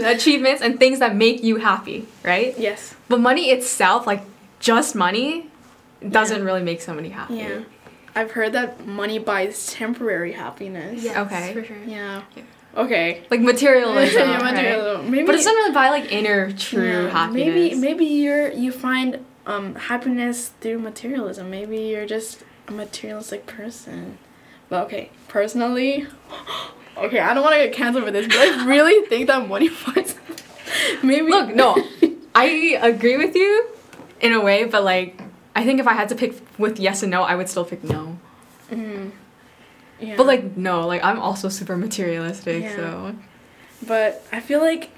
achievements 0.03 0.61
and 0.61 0.79
things 0.79 0.99
that 0.99 1.15
make 1.15 1.43
you 1.43 1.57
happy, 1.57 2.05
right? 2.23 2.57
Yes. 2.57 2.95
But 3.09 3.19
money 3.19 3.49
itself, 3.51 4.05
like 4.07 4.21
just 4.59 4.95
money, 4.95 5.49
doesn't 6.07 6.39
Yeah. 6.39 6.43
really 6.45 6.63
make 6.63 6.81
somebody 6.81 7.09
happy. 7.09 7.35
Yeah. 7.35 7.59
I've 8.15 8.31
heard 8.31 8.53
that 8.53 8.85
money 8.87 9.19
buys 9.19 9.67
temporary 9.67 10.31
happiness. 10.33 11.03
Yes, 11.03 11.17
Okay. 11.17 11.53
for 11.53 11.63
sure. 11.63 11.77
Yeah. 11.85 12.21
Yeah. 12.35 12.43
Okay. 12.77 13.23
Like 13.29 13.41
materialism, 13.41 14.21
Yeah, 14.29 14.35
right? 14.41 14.53
materialism. 14.53 15.11
Maybe, 15.11 15.25
But 15.25 15.35
it 15.35 15.39
doesn't 15.39 15.53
really 15.53 15.73
buy 15.73 15.89
like 15.89 16.11
inner 16.11 16.51
true 16.53 17.03
yeah, 17.05 17.09
happiness. 17.09 17.45
Maybe 17.53 17.75
maybe 17.75 18.05
you're 18.05 18.51
you 18.51 18.71
find 18.71 19.19
um 19.45 19.75
happiness 19.75 20.51
through 20.61 20.79
materialism. 20.79 21.49
Maybe 21.49 21.77
you're 21.77 22.05
just 22.05 22.43
a 22.67 22.71
materialistic 22.71 23.45
person. 23.45 24.17
But 24.69 24.85
okay, 24.85 25.09
personally, 25.27 26.07
okay, 26.97 27.19
I 27.19 27.33
don't 27.33 27.43
want 27.43 27.55
to 27.55 27.65
get 27.65 27.73
canceled 27.73 28.03
for 28.05 28.11
this, 28.11 28.27
but 28.27 28.37
I 28.37 28.65
really 28.65 29.05
think 29.09 29.27
that 29.27 29.47
money 29.47 29.69
buys. 29.95 30.15
maybe 31.03 31.29
Look, 31.29 31.53
no, 31.55 31.75
I 32.35 32.77
agree 32.81 33.17
with 33.17 33.35
you 33.35 33.67
in 34.21 34.33
a 34.33 34.41
way, 34.41 34.65
but 34.65 34.83
like, 34.83 35.21
I 35.55 35.63
think 35.63 35.79
if 35.79 35.87
I 35.87 35.93
had 35.93 36.09
to 36.09 36.15
pick 36.15 36.33
with 36.57 36.79
yes 36.79 37.03
and 37.03 37.11
no, 37.11 37.21
I 37.23 37.35
would 37.35 37.49
still 37.49 37.65
pick 37.65 37.83
no. 37.83 38.17
Mm. 38.71 39.11
Yeah. 39.99 40.15
But 40.17 40.25
like, 40.25 40.57
no, 40.57 40.85
like 40.87 41.03
I'm 41.03 41.19
also 41.19 41.47
super 41.49 41.77
materialistic, 41.77 42.63
Yeah. 42.63 42.75
so 42.75 43.15
But 43.87 44.25
I 44.31 44.39
feel 44.39 44.59
like, 44.59 44.89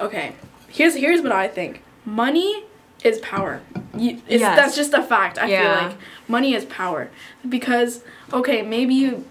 okay, 0.00 0.34
here's 0.68 0.94
here's 0.94 1.22
what 1.22 1.32
I 1.32 1.48
think. 1.48 1.82
Money 2.04 2.64
is 3.06 3.18
power. 3.20 3.60
You, 3.96 4.20
it's, 4.28 4.40
Yes. 4.40 4.56
That's 4.58 4.76
just 4.76 4.92
a 4.92 5.02
fact. 5.02 5.38
I 5.38 5.46
Yeah. 5.46 5.62
feel 5.62 5.88
like 5.88 5.98
money 6.28 6.54
is 6.54 6.64
power 6.66 7.10
because 7.48 8.02
okay, 8.32 8.62
maybe 8.62 8.94
you 8.94 9.24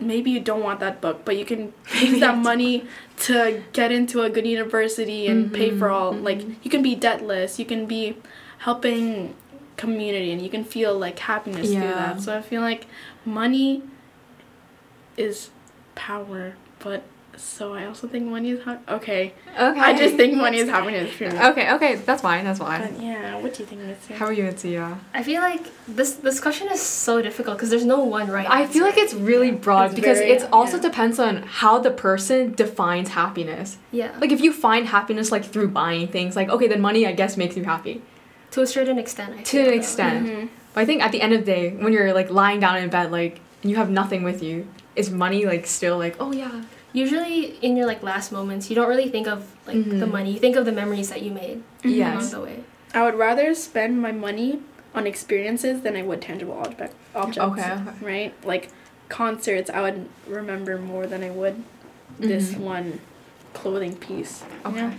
maybe 0.00 0.30
you 0.30 0.40
don't 0.40 0.62
want 0.62 0.80
that 0.80 1.00
book, 1.00 1.24
but 1.24 1.36
you 1.36 1.44
can 1.44 1.72
use 2.00 2.20
that 2.20 2.36
money 2.36 2.84
to 3.20 3.62
get 3.72 3.92
into 3.92 4.22
a 4.22 4.28
good 4.30 4.46
university 4.46 5.26
and 5.28 5.52
pay 5.52 5.70
for 5.70 5.88
all. 5.88 6.12
Like 6.12 6.40
you 6.64 6.70
can 6.70 6.82
be 6.82 6.94
debtless. 6.94 7.58
You 7.58 7.64
can 7.64 7.86
be 7.86 8.16
helping 8.58 9.34
community, 9.76 10.30
and 10.32 10.40
you 10.42 10.48
can 10.50 10.64
feel 10.64 10.98
like 10.98 11.18
happiness 11.18 11.70
through 11.70 11.80
that. 11.80 12.20
So 12.20 12.36
I 12.36 12.42
feel 12.42 12.60
like 12.60 12.86
money 13.24 13.82
is 15.16 15.50
power, 15.94 16.54
but 16.80 17.02
so 17.36 17.74
I 17.74 17.86
also 17.86 18.06
think 18.08 18.26
money 18.26 18.50
is 18.50 18.62
ha- 18.62 18.78
okay. 18.88 19.32
okay. 19.58 19.80
I 19.80 19.96
just 19.96 20.16
think 20.16 20.34
money 20.36 20.58
is 20.58 20.68
happiness 20.68 21.12
for 21.14 21.24
me. 21.24 21.38
Okay, 21.50 21.72
okay, 21.74 21.94
that's 21.96 22.22
fine, 22.22 22.44
that's 22.44 22.58
fine. 22.58 22.80
But 22.82 23.02
yeah, 23.02 23.38
what 23.40 23.54
do 23.54 23.62
you 23.62 23.66
think, 23.66 23.80
Mitsu? 23.82 24.14
How 24.14 24.26
are 24.26 24.32
you, 24.32 24.44
Itziya? 24.44 24.98
I 25.12 25.22
feel 25.22 25.40
like 25.42 25.64
this 25.86 26.14
this 26.14 26.40
question 26.40 26.68
is 26.70 26.80
so 26.80 27.20
difficult 27.22 27.56
because 27.56 27.70
there's 27.70 27.84
no 27.84 28.00
one 28.04 28.28
right. 28.30 28.46
I 28.48 28.66
feel 28.66 28.84
like 28.84 28.96
it's 28.96 29.14
really 29.14 29.50
broad 29.50 29.86
It's 29.86 29.94
because 29.94 30.18
it 30.20 30.48
also 30.52 30.76
yeah. 30.76 30.82
depends 30.88 31.18
on 31.18 31.42
how 31.42 31.78
the 31.78 31.90
person 31.90 32.52
defines 32.52 33.10
happiness. 33.10 33.78
yeah, 33.92 34.12
Like 34.20 34.32
if 34.32 34.40
you 34.40 34.52
find 34.52 34.86
happiness 34.86 35.30
like 35.32 35.44
through 35.44 35.68
buying 35.68 36.08
things, 36.08 36.36
like 36.36 36.48
okay, 36.48 36.68
then 36.68 36.80
money 36.80 37.06
I 37.06 37.12
guess 37.12 37.36
makes 37.36 37.56
you 37.56 37.64
happy. 37.64 38.02
to 38.52 38.62
a 38.62 38.66
certain 38.66 38.98
extent. 38.98 39.34
I 39.38 39.42
To 39.42 39.44
feel, 39.44 39.60
an 39.62 39.66
though. 39.66 39.74
extent. 39.80 40.26
Mhm. 40.26 40.48
But 40.74 40.80
I 40.82 40.84
think 40.86 41.02
at 41.02 41.12
the 41.12 41.20
end 41.20 41.32
of 41.32 41.40
the 41.44 41.46
day, 41.46 41.64
when 41.82 41.92
you're 41.92 42.12
like 42.14 42.30
lying 42.30 42.60
down 42.60 42.76
in 42.78 42.88
bed, 42.90 43.10
like 43.12 43.40
and 43.62 43.70
you 43.70 43.76
have 43.82 43.90
nothing 43.90 44.22
with 44.24 44.42
you, 44.42 44.66
is 44.96 45.10
money 45.10 45.44
like 45.46 45.66
still 45.66 45.96
like 45.98 46.14
oh 46.20 46.32
yeah 46.32 46.62
Usually, 46.94 47.56
in 47.60 47.76
your 47.76 47.86
like 47.86 48.02
last 48.04 48.30
moments, 48.32 48.70
you 48.70 48.76
don't 48.76 48.88
really 48.88 49.08
think 49.10 49.26
of 49.26 49.50
like 49.66 49.74
the 49.90 50.06
Mhm. 50.06 50.12
money. 50.12 50.30
You 50.32 50.38
think 50.38 50.54
of 50.56 50.64
the 50.64 50.72
memories 50.72 51.10
that 51.10 51.22
you 51.22 51.32
made 51.32 51.62
Yes. 51.82 52.14
along 52.16 52.30
the 52.30 52.40
way. 52.48 52.64
I 52.94 53.02
would 53.04 53.16
rather 53.16 53.52
spend 53.54 54.00
my 54.00 54.12
money 54.12 54.60
on 54.94 55.04
experiences 55.06 55.82
than 55.82 55.96
I 55.96 56.02
would 56.02 56.22
tangible 56.22 56.54
object 56.54 56.94
objects. 57.14 57.38
Okay, 57.38 57.72
okay. 57.72 57.90
Right? 58.00 58.34
Like 58.46 58.68
concerts, 59.08 59.68
I 59.70 59.82
would 59.82 60.08
remember 60.28 60.78
more 60.78 61.06
than 61.08 61.24
I 61.24 61.30
would 61.30 61.62
this 62.20 62.52
Mhm. 62.52 62.58
one 62.60 63.00
clothing 63.54 63.96
piece. 63.96 64.44
Okay. 64.64 64.80
know? 64.80 64.92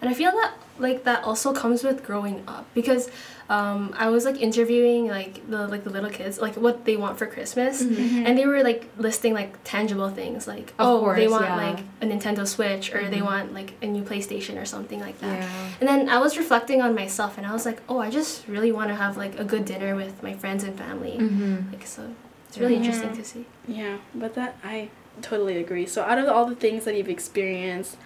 And 0.00 0.10
I 0.10 0.14
feel 0.14 0.32
that 0.32 0.54
like 0.78 1.04
that 1.04 1.22
also 1.24 1.52
comes 1.52 1.82
with 1.84 2.04
growing 2.04 2.42
up 2.48 2.66
because 2.74 3.08
um, 3.48 3.94
I 3.96 4.08
was 4.10 4.24
like 4.24 4.40
interviewing 4.40 5.06
like 5.06 5.48
the 5.48 5.68
like 5.68 5.84
the 5.84 5.90
little 5.90 6.10
kids 6.10 6.40
like 6.40 6.56
what 6.56 6.84
they 6.84 6.96
want 6.96 7.16
for 7.18 7.26
Christmas. 7.26 7.82
Mhm. 7.82 8.26
And 8.26 8.36
they 8.36 8.44
were 8.46 8.62
like 8.64 8.88
listing 8.98 9.34
like 9.34 9.52
tangible 9.62 10.10
things 10.10 10.48
like 10.48 10.70
Of 10.78 10.86
oh 10.88 11.14
they 11.14 11.28
want 11.28 11.44
yeah. 11.44 11.56
like 11.56 11.78
a 12.00 12.06
Nintendo 12.06 12.44
Switch 12.46 12.92
or 12.94 13.08
they 13.08 13.18
Mhm. 13.18 13.24
want 13.32 13.54
like 13.54 13.74
a 13.82 13.86
new 13.86 14.02
PlayStation 14.02 14.60
or 14.60 14.64
something 14.64 14.98
like 15.00 15.20
that. 15.20 15.40
Yeah. 15.42 15.68
And 15.80 15.88
then 15.88 16.08
I 16.08 16.18
was 16.18 16.36
reflecting 16.36 16.82
on 16.82 16.94
myself 16.94 17.38
and 17.38 17.46
I 17.46 17.52
was 17.52 17.64
like, 17.64 17.80
oh, 17.88 17.98
I 18.00 18.10
just 18.10 18.48
really 18.48 18.72
want 18.72 18.88
to 18.88 18.96
have 18.96 19.16
like 19.16 19.38
a 19.38 19.44
good 19.44 19.64
dinner 19.64 19.94
with 19.94 20.22
my 20.22 20.34
friends 20.34 20.64
and 20.64 20.76
family. 20.76 21.16
Mm-hmm. 21.20 21.72
Like 21.72 21.86
so 21.86 22.02
it's 22.48 22.58
really 22.58 22.74
Yeah. 22.74 22.80
interesting 22.80 23.16
to 23.16 23.24
see. 23.24 23.44
Yeah, 23.68 23.98
but 24.14 24.34
that 24.34 24.56
I 24.64 24.88
totally 25.22 25.56
agree. 25.58 25.86
So 25.86 26.02
out 26.02 26.18
of 26.18 26.26
all 26.28 26.46
the 26.46 26.56
things 26.56 26.84
that 26.84 26.94
you've 26.96 27.08
experienced, 27.08 27.96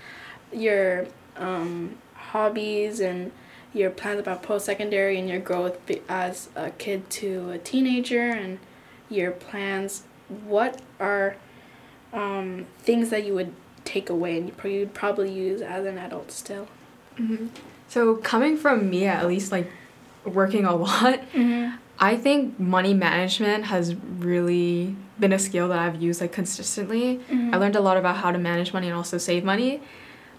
your 0.53 1.07
um, 1.37 1.97
hobbies 2.15 3.01
and 3.01 3.33
your 3.73 3.91
plans 3.91 4.21
about 4.21 4.43
post 4.43 4.67
secondary 4.67 5.19
and 5.19 5.29
your 5.29 5.39
growth 5.39 5.79
as 6.09 6.49
a 6.57 6.71
kid 6.73 7.09
to 7.11 7.51
a 7.51 7.59
teenager 7.59 8.31
and 8.31 8.59
your 9.09 9.31
plans, 9.31 10.05
what 10.45 10.81
are 10.99 11.37
um, 12.13 12.67
things 12.79 13.11
that 13.11 13.25
you 13.25 13.35
would 13.35 13.53
take 13.85 14.11
away 14.11 14.39
and 14.39 14.53
you'd 14.65 14.95
probably 14.95 15.33
use 15.33 15.63
as 15.63 15.85
an 15.87 15.99
adult 15.99 16.31
still? 16.31 16.69
Mm-hmm. 17.17 17.47
So 17.89 18.17
coming 18.17 18.57
from 18.57 18.89
me, 18.91 19.07
at 19.07 19.27
least 19.27 19.53
like 19.53 19.71
working 20.25 20.65
a 20.65 20.75
lot, 20.87 21.21
Mm-hmm. 21.33 21.77
I 22.03 22.17
think 22.17 22.59
money 22.59 22.95
management 22.95 23.65
has 23.65 23.95
really 23.95 24.97
been 25.19 25.35
a 25.35 25.39
skill 25.39 25.69
that 25.69 25.79
I've 25.79 26.01
used 26.01 26.23
like 26.23 26.33
consistently. 26.33 27.21
I 27.31 27.59
learned 27.59 27.77
a 27.77 27.81
lot 27.81 27.99
about 27.99 28.17
how 28.17 28.33
to 28.33 28.39
manage 28.39 28.73
money 28.73 28.87
and 28.87 28.97
also 28.97 29.19
save 29.19 29.45
money. 29.45 29.83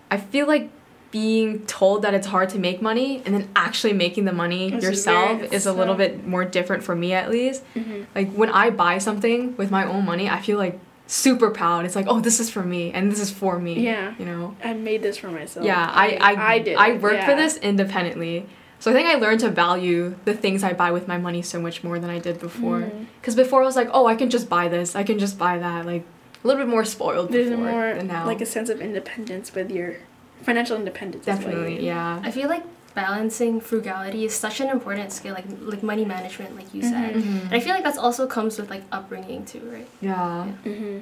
I 0.09 0.17
feel 0.17 0.47
like 0.47 0.71
being 1.11 1.65
told 1.65 2.01
that 2.03 2.13
it's 2.13 2.27
hard 2.27 2.49
to 2.49 2.57
make 2.59 2.81
money 2.81 3.21
and 3.25 3.35
then 3.35 3.49
actually 3.55 3.93
making 3.93 4.25
the 4.25 4.31
money 4.31 4.71
It's 4.71 4.83
yourself 4.83 5.41
is 5.51 5.65
a 5.65 5.73
little 5.73 5.95
bit 5.95 6.25
more 6.25 6.45
different 6.45 6.83
for 6.83 6.95
me 6.95 7.13
at 7.13 7.29
least. 7.29 7.63
Mm-hmm. 7.75 8.03
Like 8.15 8.31
when 8.31 8.49
I 8.49 8.69
buy 8.69 8.97
something 8.97 9.55
with 9.57 9.69
my 9.71 9.85
own 9.85 10.05
money, 10.05 10.29
I 10.29 10.39
feel 10.41 10.57
like 10.57 10.79
super 11.07 11.49
proud. 11.51 11.83
It's 11.85 11.95
like, 11.97 12.07
oh, 12.07 12.21
this 12.21 12.39
is 12.39 12.49
for 12.49 12.63
me 12.63 12.91
and 12.93 13.11
this 13.11 13.19
is 13.19 13.29
for 13.29 13.59
me. 13.59 13.81
Yeah. 13.81 14.15
You 14.17 14.25
know? 14.25 14.55
I 14.63 14.73
made 14.73 15.03
this 15.03 15.17
for 15.17 15.29
myself. 15.29 15.65
Yeah, 15.65 15.85
I 15.93 16.17
I 16.21 16.53
I 16.53 16.59
did. 16.59 16.77
I 16.77 16.93
worked 16.93 17.23
for 17.25 17.35
this 17.35 17.57
independently. 17.57 18.45
So 18.79 18.89
I 18.89 18.93
think 18.95 19.07
I 19.09 19.15
learned 19.15 19.41
to 19.41 19.49
value 19.49 20.15
the 20.25 20.33
things 20.33 20.63
I 20.63 20.73
buy 20.73 20.91
with 20.91 21.07
my 21.07 21.17
money 21.17 21.41
so 21.43 21.61
much 21.61 21.83
more 21.83 21.99
than 21.99 22.09
I 22.09 22.17
did 22.19 22.39
before. 22.39 22.79
Mhm. 22.79 23.05
Because 23.19 23.35
before 23.35 23.61
I 23.61 23.65
was 23.65 23.75
like, 23.75 23.89
oh, 23.93 24.07
I 24.07 24.15
can 24.15 24.29
just 24.29 24.49
buy 24.49 24.69
this, 24.69 24.95
I 24.95 25.03
can 25.03 25.19
just 25.19 25.37
buy 25.37 25.59
that. 25.59 25.85
Like 25.85 26.03
a 26.43 26.47
little 26.47 26.63
bit 26.63 26.69
more 26.69 26.85
spoiled 26.85 27.31
There's 27.31 27.49
before 27.49 27.65
more 27.65 27.93
than 27.93 28.07
now. 28.07 28.25
like 28.25 28.41
a 28.41 28.45
sense 28.45 28.69
of 28.69 28.81
independence 28.81 29.53
with 29.53 29.69
your 29.69 29.97
financial 30.43 30.75
independence. 30.77 31.27
is 31.27 31.35
what 31.37 31.39
you 31.45 31.51
Definitely, 31.51 31.85
yeah. 31.85 32.21
I 32.23 32.31
feel 32.31 32.49
like 32.49 32.63
balancing 32.93 33.61
frugality 33.61 34.25
is 34.25 34.33
such 34.33 34.59
an 34.59 34.69
important 34.69 35.11
skill, 35.11 35.33
like 35.33 35.45
like 35.61 35.83
money 35.83 36.05
management, 36.05 36.55
like 36.55 36.73
you 36.73 36.81
said. 36.81 37.15
Mhm. 37.15 37.21
Mhm. 37.23 37.43
And 37.45 37.53
I 37.53 37.59
feel 37.59 37.73
like 37.73 37.83
that's 37.83 37.97
also 37.97 38.27
comes 38.27 38.57
with 38.59 38.69
like 38.69 38.83
upbringing 38.91 39.45
too, 39.45 39.61
right? 39.71 39.87
Yeah. 40.01 40.45
hmm 40.63 40.99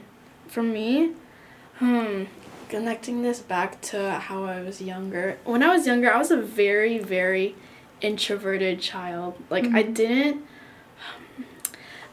For 0.47 0.63
me, 0.63 1.11
hmm, 1.79 2.23
connecting 2.69 3.21
this 3.21 3.39
back 3.39 3.81
to 3.89 3.97
how 4.27 4.43
I 4.45 4.61
was 4.61 4.81
younger. 4.81 5.37
When 5.45 5.61
I 5.63 5.69
was 5.75 5.85
younger, 5.87 6.11
I 6.13 6.17
was 6.17 6.31
a 6.31 6.41
very, 6.61 6.97
very 6.99 7.55
introverted 8.01 8.79
child. 8.81 9.33
Like 9.49 9.65
I 9.79 9.83
Mhm. 9.83 9.93
didn't. 10.01 10.37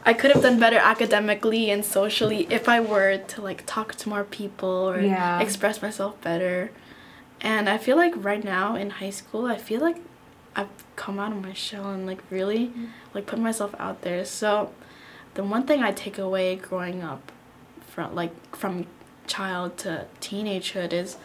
I 0.05 0.13
could 0.13 0.31
have 0.31 0.41
done 0.41 0.57
better 0.59 0.77
academically 0.77 1.69
and 1.69 1.83
socially 1.83 2.47
if 2.49 2.69
I 2.69 2.79
were 2.79 3.17
to 3.17 3.41
like 3.41 3.63
talk 3.65 3.95
to 3.95 4.09
more 4.09 4.23
people 4.23 4.69
or 4.89 5.01
Yeah. 5.01 5.39
express 5.41 5.81
myself 5.81 6.13
better. 6.21 6.71
And 7.41 7.69
I 7.69 7.77
feel 7.77 7.97
like 7.97 8.13
right 8.15 8.43
now 8.43 8.75
in 8.75 8.89
high 8.89 9.09
school, 9.11 9.45
I 9.45 9.57
feel 9.57 9.81
like 9.81 9.97
I've 10.55 10.69
come 10.95 11.19
out 11.19 11.31
of 11.31 11.41
my 11.41 11.53
shell 11.53 11.89
and 11.91 12.05
like 12.07 12.21
really 12.31 12.71
like 13.13 13.25
put 13.27 13.39
myself 13.39 13.75
out 13.79 14.01
there. 14.01 14.25
So 14.25 14.71
the 15.35 15.43
one 15.43 15.63
thing 15.63 15.83
I 15.83 15.91
take 15.91 16.17
away 16.17 16.55
growing 16.55 17.03
up 17.03 17.31
from 17.87 18.15
like 18.15 18.55
from 18.55 18.85
child 19.27 19.77
to 19.79 20.05
teenagehood 20.21 20.93
is 20.93 21.17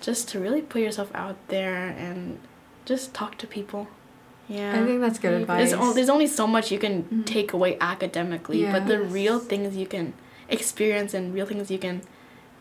just 0.00 0.28
to 0.30 0.38
really 0.40 0.62
put 0.62 0.80
yourself 0.80 1.10
out 1.14 1.36
there 1.48 1.88
and 1.88 2.38
just 2.86 3.12
talk 3.12 3.36
to 3.38 3.46
people. 3.46 3.88
Yeah. 4.48 4.80
I 4.80 4.84
think 4.86 5.00
that's 5.00 5.18
good 5.18 5.34
advice. 5.42 5.70
There's, 5.70 5.80
o- 5.80 5.92
there's 5.92 6.08
only 6.08 6.26
so 6.26 6.46
much 6.46 6.72
you 6.72 6.78
can 6.78 7.04
Mhm. 7.04 7.26
take 7.26 7.52
away 7.52 7.76
academically, 7.80 8.62
Yeah. 8.62 8.72
but 8.72 8.86
the 8.88 8.98
real 9.00 9.38
things 9.38 9.76
you 9.76 9.86
can 9.86 10.14
experience 10.48 11.12
and 11.14 11.32
real 11.34 11.46
things 11.46 11.70
you 11.70 11.78
can 11.78 12.00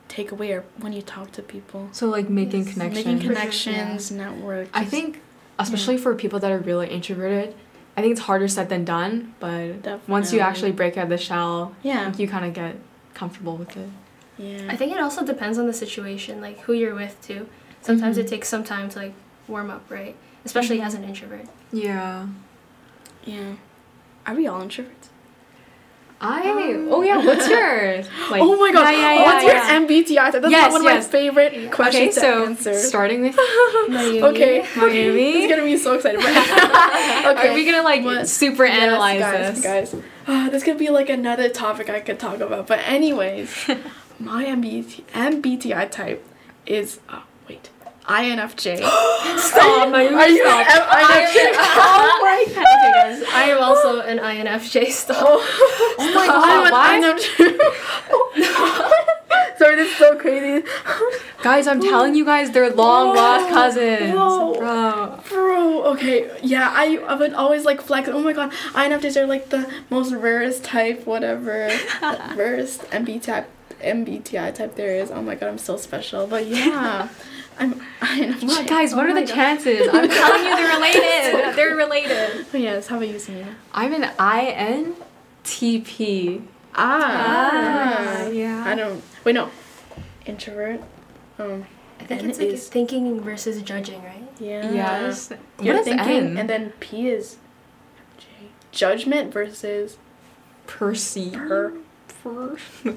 take 0.09 0.31
away 0.33 0.51
or 0.51 0.63
when 0.79 0.91
you 0.91 1.01
talk 1.01 1.31
to 1.33 1.41
people. 1.41 1.87
so 1.93 2.07
like 2.09 2.29
making 2.29 2.65
Yes. 2.65 2.73
connections. 2.73 3.05
Making 3.05 3.17
For 3.19 3.23
sure, 3.25 3.33
connections, 3.35 4.11
network. 4.11 4.67
I 4.73 4.83
think, 4.83 5.21
especially 5.57 5.97
for 5.97 6.13
people 6.15 6.39
that 6.39 6.51
are 6.51 6.57
really 6.59 6.89
introverted, 6.89 7.55
I 7.95 8.01
think 8.01 8.11
it's 8.13 8.21
harder 8.21 8.47
said 8.47 8.67
than 8.69 8.83
done. 8.83 9.33
But 9.39 10.01
once 10.07 10.33
you 10.33 10.39
actually 10.41 10.71
break 10.73 10.97
out 10.97 11.03
of 11.05 11.09
the 11.09 11.17
shell, 11.17 11.73
Yeah. 11.83 12.11
you 12.17 12.27
kind 12.27 12.43
of 12.45 12.53
get 12.53 12.75
comfortable 13.13 13.55
with 13.55 13.77
it. 13.77 13.89
Yeah. 14.37 14.67
I 14.69 14.75
think 14.75 14.91
it 14.93 14.99
also 14.99 15.23
depends 15.25 15.57
on 15.57 15.67
the 15.67 15.73
situation, 15.73 16.41
like 16.41 16.59
who 16.61 16.73
you're 16.73 16.95
with 16.95 17.15
too. 17.21 17.47
Sometimes 17.81 18.17
Mhm. 18.17 18.21
it 18.21 18.27
takes 18.27 18.47
some 18.49 18.63
time 18.63 18.89
to 18.89 18.99
like 18.99 19.13
warm 19.47 19.69
up, 19.69 19.83
right? 19.89 20.15
Especially 20.45 20.81
as 20.81 20.93
an 20.93 21.03
introvert. 21.03 21.45
Yeah. 21.71 22.27
Yeah. 23.25 23.53
Are 24.25 24.33
we 24.35 24.47
all 24.47 24.61
introverts? 24.61 24.98
I. 26.21 26.51
Um, 26.73 26.87
oh 26.91 27.01
yeah. 27.01 27.17
What's 27.25 27.47
yours? 27.55 28.07
Like, 28.29 28.41
oh 28.41 28.55
my 28.57 28.71
god. 28.71 28.89
Yeah, 28.91 29.13
yeah, 29.13 29.23
What's 29.23 29.45
yeah. 29.45 29.79
your 29.79 29.87
MBTI? 29.87 30.31
That's 30.33 30.49
Yes, 30.51 30.71
one 30.71 30.81
of 30.81 30.85
yes. 30.85 31.05
my 31.05 31.11
favorite 31.11 31.71
questions 31.71 32.17
Okay, 32.17 32.21
so 32.27 32.43
to 32.43 32.49
answer. 32.51 32.73
starting 32.75 33.21
with 33.21 33.37
okay. 33.39 34.61
Mayumi. 34.75 35.33
It's 35.35 35.49
gonna 35.49 35.63
be 35.63 35.77
so 35.77 35.93
excited. 35.93 36.19
But 36.21 37.37
Are 37.45 37.53
we 37.53 37.65
gonna 37.65 37.83
like 37.83 38.03
But- 38.03 38.27
super 38.27 38.65
Yes, 38.65 38.81
analyze 38.83 39.19
guys, 39.21 39.55
this? 39.55 39.63
guys. 39.63 40.03
Uh, 40.27 40.49
this 40.49 40.63
could 40.63 40.77
be 40.77 40.89
like 40.89 41.09
another 41.09 41.49
topic 41.49 41.89
I 41.89 42.01
could 42.01 42.19
talk 42.19 42.39
about. 42.39 42.67
But 42.67 42.79
anyways, 42.85 43.49
my 44.19 44.43
MBT- 44.45 45.03
MBTI 45.13 45.89
type 45.89 46.23
is 46.65 46.99
uh, 47.09 47.21
INFJ. 48.09 48.77
Stop! 49.37 49.93
Are 49.93 50.01
you, 50.03 50.17
are 50.17 50.27
you 50.27 50.43
stop. 50.43 50.67
M- 50.67 51.05
INFJ? 51.05 51.35
oh 51.53 52.19
my 52.23 52.43
god. 52.53 52.57
okay, 52.57 52.91
guys, 52.95 53.21
I 53.33 53.43
am 53.51 53.59
also 53.63 54.01
an 54.01 54.17
INFJ. 54.17 54.89
Stop. 55.01 55.17
Oh, 55.21 55.39
Oh 55.99 56.13
my 56.15 56.25
I'm 56.27 56.69
god! 56.71 57.05
an 57.05 57.13
INFJ. 57.19 57.59
Sorry, 59.59 59.75
this 59.75 59.91
is 59.91 59.97
so 59.97 60.17
crazy. 60.17 60.65
Guys, 61.43 61.67
I'm 61.67 61.81
telling 61.81 62.15
you 62.15 62.25
guys, 62.25 62.49
they're 62.51 62.69
long 62.71 63.15
lost 63.15 63.49
cousins. 63.49 64.13
whoa. 64.13 64.55
Bro. 64.57 65.19
Bro, 65.29 65.83
okay, 65.93 66.29
yeah, 66.41 66.71
I, 66.73 66.97
I 67.07 67.13
would 67.15 67.33
always 67.33 67.65
like 67.65 67.81
flex. 67.81 68.07
Oh 68.09 68.19
my 68.21 68.33
god, 68.33 68.51
INFJs 68.73 69.17
are 69.17 69.27
like 69.27 69.49
the 69.49 69.69
most 69.89 70.13
rarest 70.13 70.63
type, 70.63 71.05
whatever, 71.05 71.69
rarest 72.35 72.81
MBTI, 72.91 73.45
MBTI 73.81 74.53
type 74.55 74.75
there 74.75 74.95
is. 74.95 75.11
Oh 75.11 75.21
my 75.21 75.35
god, 75.35 75.47
I'm 75.49 75.57
so 75.57 75.75
special. 75.77 76.25
But 76.27 76.45
yeah, 76.47 77.09
I'm 77.59 77.73
INFJ. 78.01 78.43
Well, 78.47 78.63
guys, 78.65 78.95
what 78.95 79.05
Oh 79.05 79.11
are 79.11 79.13
the 79.13 79.25
God. 79.27 79.35
chances? 79.35 79.87
I'm 79.91 80.07
telling 80.09 80.43
you, 80.45 80.55
they're 80.55 80.75
related. 80.77 81.55
they're 81.57 81.75
related. 81.75 82.45
Oh 82.53 82.57
yes, 82.57 82.87
how 82.87 82.95
about 82.97 83.09
you, 83.09 83.19
Selena? 83.19 83.55
I'm 83.73 83.93
an 83.93 84.03
INTP. 85.43 86.43
Ah, 86.75 88.27
yeah. 88.27 88.63
I 88.65 88.75
don't. 88.75 89.03
Wait, 89.23 89.33
no, 89.33 89.49
introvert. 90.25 90.81
Um, 91.37 91.65
I 91.99 92.05
think 92.05 92.23
N 92.23 92.29
it's 92.29 92.39
like 92.39 92.47
is- 92.49 92.69
thinking 92.69 93.19
versus 93.21 93.61
judging, 93.61 94.01
right? 94.03 94.23
yeah. 94.39 94.71
Yes. 94.71 95.31
You're 95.61 95.75
what 95.75 95.81
is 95.81 95.85
thinking, 95.87 96.07
N? 96.31 96.37
and 96.37 96.49
then 96.49 96.71
P 96.79 97.09
is 97.09 97.37
J. 98.17 98.25
Judgment 98.71 99.33
versus 99.33 99.97
Perceive. 100.67 101.33
per. 101.33 101.73
Per- 102.23 102.57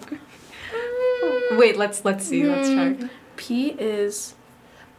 Wait, 1.53 1.77
let's 1.77 2.05
let's 2.05 2.25
see. 2.27 2.45
Let's 2.45 2.69
Hmm. 2.69 3.01
check. 3.01 3.11
P 3.37 3.69
is 3.79 4.35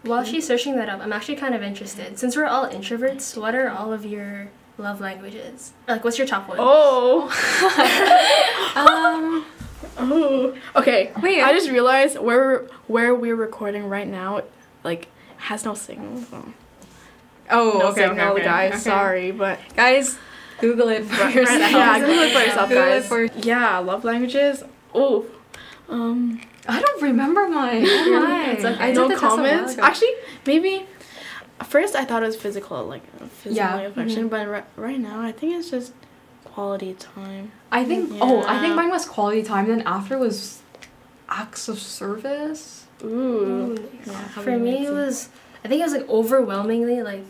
While 0.04 0.24
she's 0.26 0.46
searching 0.46 0.76
that 0.76 0.90
up, 0.90 1.00
I'm 1.02 1.14
actually 1.14 1.38
kind 1.38 1.56
of 1.56 1.64
interested. 1.64 2.20
Since 2.20 2.36
we're 2.36 2.46
all 2.46 2.68
introverts, 2.70 3.38
what 3.40 3.56
are 3.56 3.70
all 3.70 3.92
of 3.94 4.06
your 4.06 4.50
love 4.78 5.00
languages? 5.00 5.72
Like, 5.88 6.04
what's 6.04 6.18
your 6.18 6.28
top 6.28 6.48
one? 6.50 6.58
oh 6.60 7.30
Um. 8.76 9.46
oh 9.98 10.58
okay. 10.76 11.12
Wait. 11.22 11.42
I 11.42 11.54
just 11.54 11.70
realized 11.70 12.18
where 12.20 12.66
where 12.88 13.14
we're 13.16 13.36
recording 13.36 13.88
right 13.88 14.08
now, 14.08 14.42
like 14.84 15.08
has 15.38 15.64
no 15.66 15.74
signal. 15.74 16.22
So. 16.24 16.46
Oh, 17.50 17.78
no 17.80 17.88
okay, 17.90 18.08
signal, 18.08 18.28
okay, 18.32 18.42
okay, 18.42 18.44
guys. 18.44 18.72
okay. 18.72 18.80
Sorry, 18.82 19.32
but 19.32 19.60
Guys, 19.76 20.18
Google 20.60 20.88
it 20.90 21.04
for 21.06 21.30
yourself. 21.30 21.60
yeah, 21.72 22.00
Google 22.00 22.20
it 22.24 22.32
for 22.34 22.40
yourself, 22.40 22.70
Google 22.70 22.84
it 22.86 22.90
guys. 23.02 23.08
for- 23.08 23.24
yeah, 23.46 23.78
love 23.80 24.04
languages. 24.06 24.64
Oh, 24.96 25.26
um, 25.90 26.40
I 26.68 26.82
don't 26.82 27.02
remember 27.02 27.48
mine. 27.50 27.84
Why? 27.86 28.52
It's 28.52 28.64
okay. 28.66 28.84
I 28.84 28.88
did 28.88 28.96
no 28.96 29.08
the 29.08 29.14
test 29.16 29.24
a 29.24 29.28
while 29.28 29.36
comments. 29.38 29.78
Actually, 29.78 30.14
maybe. 30.46 30.86
First, 31.66 31.96
I 31.96 32.04
thought 32.06 32.24
it 32.24 32.26
was 32.26 32.36
physical, 32.36 32.84
like 32.86 33.04
physical 33.30 33.56
Yeah, 33.56 33.80
affection, 33.82 34.28
but 34.28 34.48
ri- 34.48 34.64
right 34.76 35.00
now, 35.00 35.22
I 35.22 35.32
think 35.32 35.54
it's 35.56 35.70
just 35.70 35.94
quality 36.46 36.94
time. 36.94 37.52
I 37.72 37.84
think. 37.86 38.12
Oh, 38.22 38.44
I 38.48 38.60
think 38.60 38.76
mine 38.76 38.90
was 38.90 39.06
quality 39.06 39.44
time. 39.44 39.68
Then 39.68 39.82
after 39.86 40.18
was 40.18 40.62
acts 41.30 41.68
of 41.68 41.80
service. 41.80 42.86
Ooh. 43.04 43.08
Ooh, 43.08 43.90
Yeah, 44.06 44.28
For 44.30 44.58
me, 44.58 44.86
it 44.86 44.92
was, 44.92 45.30
I 45.64 45.68
think 45.68 45.82
it 45.82 45.84
was 45.84 45.94
like 45.94 46.08
overwhelmingly 46.10 47.02
like 47.04 47.26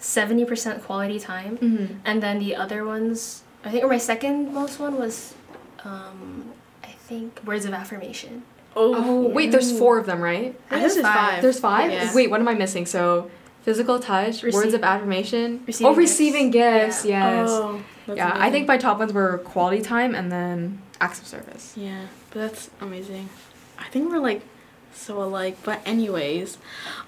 70% 0.00 0.82
quality 0.82 1.18
time. 1.20 1.58
Mm-hmm. 1.58 1.94
And 2.04 2.22
then 2.22 2.38
the 2.38 2.56
other 2.56 2.84
ones, 2.84 3.42
I 3.64 3.70
think 3.70 3.84
or 3.84 3.88
my 3.88 3.98
second 3.98 4.52
most 4.54 4.78
one 4.78 4.98
was, 4.98 5.34
um, 5.84 6.52
I 6.82 6.88
think, 6.88 7.40
words 7.44 7.64
of 7.64 7.72
affirmation. 7.74 8.42
Oh 8.76 9.28
wait, 9.28 9.50
there's 9.50 9.76
four 9.78 9.98
of 9.98 10.06
them, 10.06 10.20
right? 10.20 10.58
I 10.70 10.80
guess 10.80 10.96
it's 10.96 11.06
five. 11.06 11.42
There's 11.42 11.60
five. 11.60 11.90
Yeah. 11.90 12.14
Wait, 12.14 12.30
what 12.30 12.40
am 12.40 12.48
I 12.48 12.54
missing? 12.54 12.86
So, 12.86 13.30
physical 13.62 13.98
touch, 14.00 14.42
words 14.42 14.74
of 14.74 14.82
affirmation. 14.82 15.62
Receiving 15.66 15.92
oh, 15.92 15.94
receiving 15.94 16.50
gifts. 16.50 17.04
Yeah. 17.04 17.42
Yes. 17.42 17.48
Oh, 17.50 17.82
that's 18.06 18.16
yeah, 18.16 18.32
I 18.34 18.50
think 18.50 18.68
my 18.68 18.76
top 18.76 18.98
ones 18.98 19.12
were 19.12 19.38
quality 19.38 19.80
time 19.80 20.14
and 20.14 20.30
then 20.30 20.82
acts 21.00 21.20
of 21.20 21.26
service. 21.26 21.72
Yeah, 21.76 22.06
but 22.30 22.40
that's 22.40 22.70
amazing. 22.80 23.28
I 23.78 23.88
think 23.88 24.10
we're 24.10 24.18
like 24.18 24.42
so 24.92 25.22
alike. 25.22 25.56
But 25.62 25.80
anyways, 25.86 26.58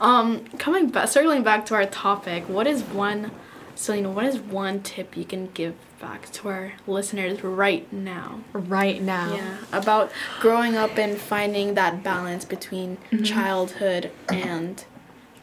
um, 0.00 0.44
coming 0.58 0.88
back, 0.88 1.08
circling 1.08 1.42
back 1.42 1.66
to 1.66 1.74
our 1.74 1.86
topic, 1.86 2.48
what 2.48 2.66
is 2.66 2.82
one, 2.82 3.30
Selena? 3.76 4.10
What 4.10 4.24
is 4.24 4.38
one 4.38 4.80
tip 4.82 5.16
you 5.16 5.24
can 5.24 5.50
give 5.52 5.74
back 6.00 6.30
to 6.32 6.48
our 6.48 6.72
listeners 6.86 7.44
right 7.44 7.90
now? 7.92 8.40
Right 8.54 9.00
now. 9.02 9.34
Yeah, 9.36 9.56
about 9.70 10.10
growing 10.40 10.76
up 10.76 10.96
and 10.98 11.16
finding 11.18 11.74
that 11.74 12.02
balance 12.02 12.44
between 12.46 12.96
Mhm. 13.12 13.24
childhood 13.24 14.10
and 14.30 14.82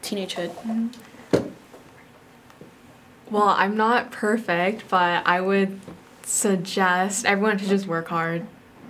teenagehood. 0.02 0.52
Well, 3.30 3.50
I'm 3.58 3.78
not 3.78 4.12
perfect, 4.12 4.90
but 4.90 5.22
I 5.26 5.40
would 5.40 5.80
suggest 6.24 7.26
everyone 7.26 7.58
to 7.60 7.68
just 7.68 7.86
work 7.88 8.08
hard. 8.08 8.46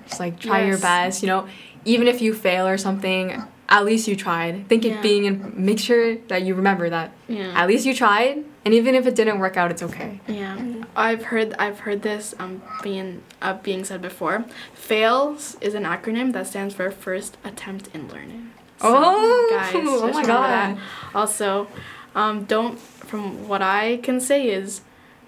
Just 0.08 0.20
like 0.20 0.40
try 0.40 0.66
your 0.66 0.78
best, 0.78 1.22
you 1.22 1.28
know, 1.28 1.48
even 1.86 2.08
if 2.08 2.22
you 2.22 2.34
fail 2.34 2.66
or 2.68 2.78
something, 2.78 3.44
at 3.70 3.86
least 3.86 4.08
you 4.08 4.16
tried. 4.16 4.68
Think 4.68 4.84
Yeah. 4.84 4.94
it 4.94 5.02
being 5.02 5.26
and 5.28 5.58
make 5.58 5.80
sure 5.80 6.16
that 6.28 6.42
you 6.44 6.54
remember 6.56 6.90
that 6.90 7.12
Yeah. 7.28 7.54
at 7.56 7.68
least 7.68 7.86
you 7.86 7.94
tried, 7.94 8.44
and 8.66 8.74
even 8.74 8.94
if 8.96 9.06
it 9.08 9.16
didn't 9.16 9.40
work 9.40 9.58
out, 9.58 9.72
it's 9.72 9.82
okay. 9.84 10.20
Yeah, 10.28 10.58
I've 10.96 11.26
heard 11.26 11.54
I've 11.60 11.80
heard 11.80 12.02
this 12.02 12.34
um 12.40 12.62
being 12.82 13.22
uh, 13.42 13.54
being 13.64 13.84
said 13.86 14.02
before. 14.02 14.46
FAILS 14.74 15.58
is 15.62 15.74
an 15.74 15.84
acronym 15.84 16.34
that 16.34 16.48
stands 16.48 16.74
for 16.76 16.92
First 16.92 17.38
Attempt 17.44 17.90
in 17.94 18.08
Learning. 18.10 18.52
Oh, 18.82 19.48
guys, 19.50 19.72
oh 19.76 20.12
my 20.14 20.24
God. 20.26 20.50
that. 20.50 20.78
Also, 21.16 21.68
um, 22.16 22.44
don't 22.44 22.78
from 22.80 23.48
what 23.48 23.62
I 23.62 23.98
can 24.04 24.20
say 24.20 24.50
is, 24.50 24.82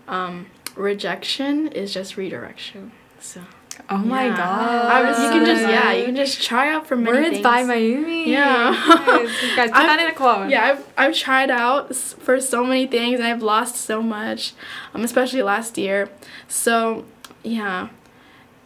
um, 0.08 0.48
rejection 0.76 1.68
is 1.68 1.94
just 1.94 2.18
redirection. 2.18 2.92
So 3.20 3.42
Oh 3.90 3.98
my 3.98 4.26
yeah. 4.26 4.38
god. 4.38 4.86
I 4.92 5.02
was, 5.10 5.20
you 5.20 5.30
can 5.30 5.46
just 5.46 5.62
yeah 5.62 5.92
you 5.94 6.06
can 6.06 6.16
just 6.16 6.42
try 6.42 6.70
out 6.74 6.88
for 6.88 6.96
many 6.96 7.18
Words 7.18 7.30
things. 7.30 7.44
by 7.44 7.64
Mayumi. 7.64 8.28
Yeah. 8.28 8.72
Guys, 9.06 9.30
guys, 9.56 9.70
put 9.72 9.78
I've- 9.78 9.88
that 9.88 10.00
in 10.00 10.08
a 10.08 10.14
quote. 10.14 10.50
Yeah, 10.50 10.64
I've, 10.66 10.88
I've 10.98 11.16
tried 11.16 11.52
out 11.52 11.96
for 11.96 12.40
so 12.42 12.64
many 12.64 12.88
things 12.88 13.20
and 13.20 13.28
I've 13.28 13.44
lost 13.44 13.76
so 13.76 14.02
much, 14.02 14.54
um, 14.94 15.04
especially 15.04 15.42
last 15.44 15.78
year. 15.78 16.10
So, 16.48 17.06
yeah, 17.44 17.90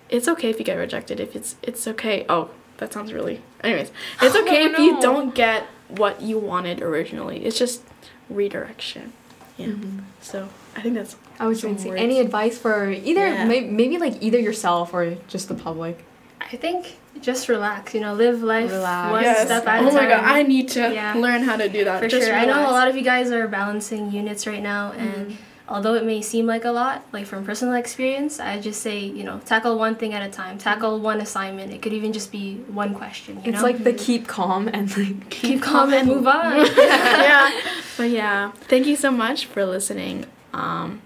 it's 0.09 0.27
okay 0.27 0.49
if 0.49 0.59
you 0.59 0.65
get 0.65 0.75
rejected. 0.75 1.19
If 1.19 1.35
it's 1.35 1.55
it's 1.63 1.87
okay. 1.87 2.25
Oh, 2.29 2.49
that 2.77 2.93
sounds 2.93 3.11
really. 3.11 3.41
Anyways, 3.63 3.91
it's 4.21 4.35
Oh, 4.39 4.41
okay 4.43 4.65
if 4.65 4.77
you 4.79 5.01
don't 5.01 5.33
get 5.35 5.63
what 5.89 6.21
you 6.21 6.37
wanted 6.39 6.81
originally. 6.81 7.45
It's 7.45 7.57
just 7.59 7.81
redirection. 8.29 9.13
Yeah. 9.57 9.67
Mhm. 9.67 10.03
So 10.21 10.49
I 10.75 10.81
think 10.81 10.95
that's 10.95 11.15
I 11.39 11.47
was 11.47 11.61
going 11.61 11.75
to 11.75 11.81
say 11.81 11.89
words. 11.89 12.01
any 12.01 12.19
advice 12.19 12.57
for 12.57 12.89
either 12.91 13.27
Yeah. 13.27 13.45
may- 13.45 13.61
maybe 13.61 13.97
like 13.97 14.15
either 14.21 14.39
yourself 14.39 14.93
or 14.93 15.15
just 15.27 15.47
the 15.47 15.55
public. 15.55 16.03
I 16.41 16.55
think 16.57 16.97
just 17.21 17.49
relax, 17.49 17.93
you 17.93 17.99
know, 18.01 18.13
live 18.13 18.41
life 18.43 18.71
Relax. 18.71 19.11
one 19.11 19.23
Yes. 19.23 19.45
step 19.45 19.67
at 19.67 19.83
a 19.83 19.87
oh 19.87 19.91
my 19.91 20.05
god, 20.07 20.23
I 20.23 20.43
need 20.43 20.69
to 20.69 20.93
Yeah. 20.93 21.13
learn 21.15 21.43
how 21.43 21.57
to 21.57 21.67
do 21.69 21.83
that. 21.83 22.01
For 22.01 22.07
Just 22.07 22.27
sure. 22.27 22.35
I 22.35 22.45
know 22.45 22.69
a 22.69 22.71
lot 22.71 22.87
of 22.87 22.95
you 22.95 23.03
guys 23.03 23.31
are 23.31 23.47
balancing 23.47 24.11
units 24.11 24.47
right 24.47 24.61
now, 24.63 24.93
and 24.97 25.37
although 25.67 25.93
it 25.95 26.03
may 26.05 26.21
seem 26.21 26.45
like 26.47 26.65
a 26.65 26.71
lot, 26.71 27.03
like 27.11 27.25
from 27.25 27.43
personal 27.45 27.75
experience, 27.75 28.39
I 28.39 28.59
just 28.59 28.81
say, 28.81 28.99
you 28.99 29.23
know, 29.23 29.39
tackle 29.45 29.77
one 29.77 29.95
thing 29.95 30.13
at 30.13 30.23
a 30.27 30.31
time, 30.31 30.57
tackle 30.57 30.99
one 30.99 31.19
assignment. 31.21 31.71
It 31.73 31.81
could 31.81 31.93
even 31.93 32.11
just 32.13 32.31
be 32.31 32.55
one 32.71 32.93
question. 32.95 33.35
You 33.43 33.51
It's 33.51 33.57
know? 33.61 33.67
like 33.67 33.83
the 33.83 33.93
keep 33.93 34.27
calm 34.27 34.67
and 34.71 34.85
like 34.97 35.29
keep 35.29 35.61
calm 35.61 35.93
and 35.93 36.07
move 36.07 36.25
on. 36.27 36.65
yeah. 36.77 37.51
But 37.97 38.09
yeah, 38.09 38.51
thank 38.67 38.87
you 38.87 38.95
so 38.95 39.11
much 39.11 39.45
for 39.45 39.65
listening. 39.65 40.25
Um, 40.53 41.01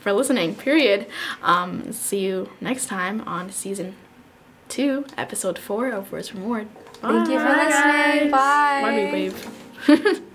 for 0.00 0.12
listening, 0.12 0.54
period. 0.54 1.06
Um, 1.42 1.92
see 1.92 2.20
you 2.20 2.50
next 2.60 2.86
time 2.86 3.20
on 3.22 3.50
season 3.50 3.94
two, 4.68 5.04
episode 5.16 5.58
four 5.58 5.90
of 5.90 6.10
Words 6.12 6.28
from 6.28 6.46
Ward. 6.46 6.68
Thank 6.94 7.28
you 7.28 7.38
for 7.38 7.46
listening. 7.46 8.30
guys. 8.30 8.30
Bye. 8.30 9.30
Wave? 9.88 10.22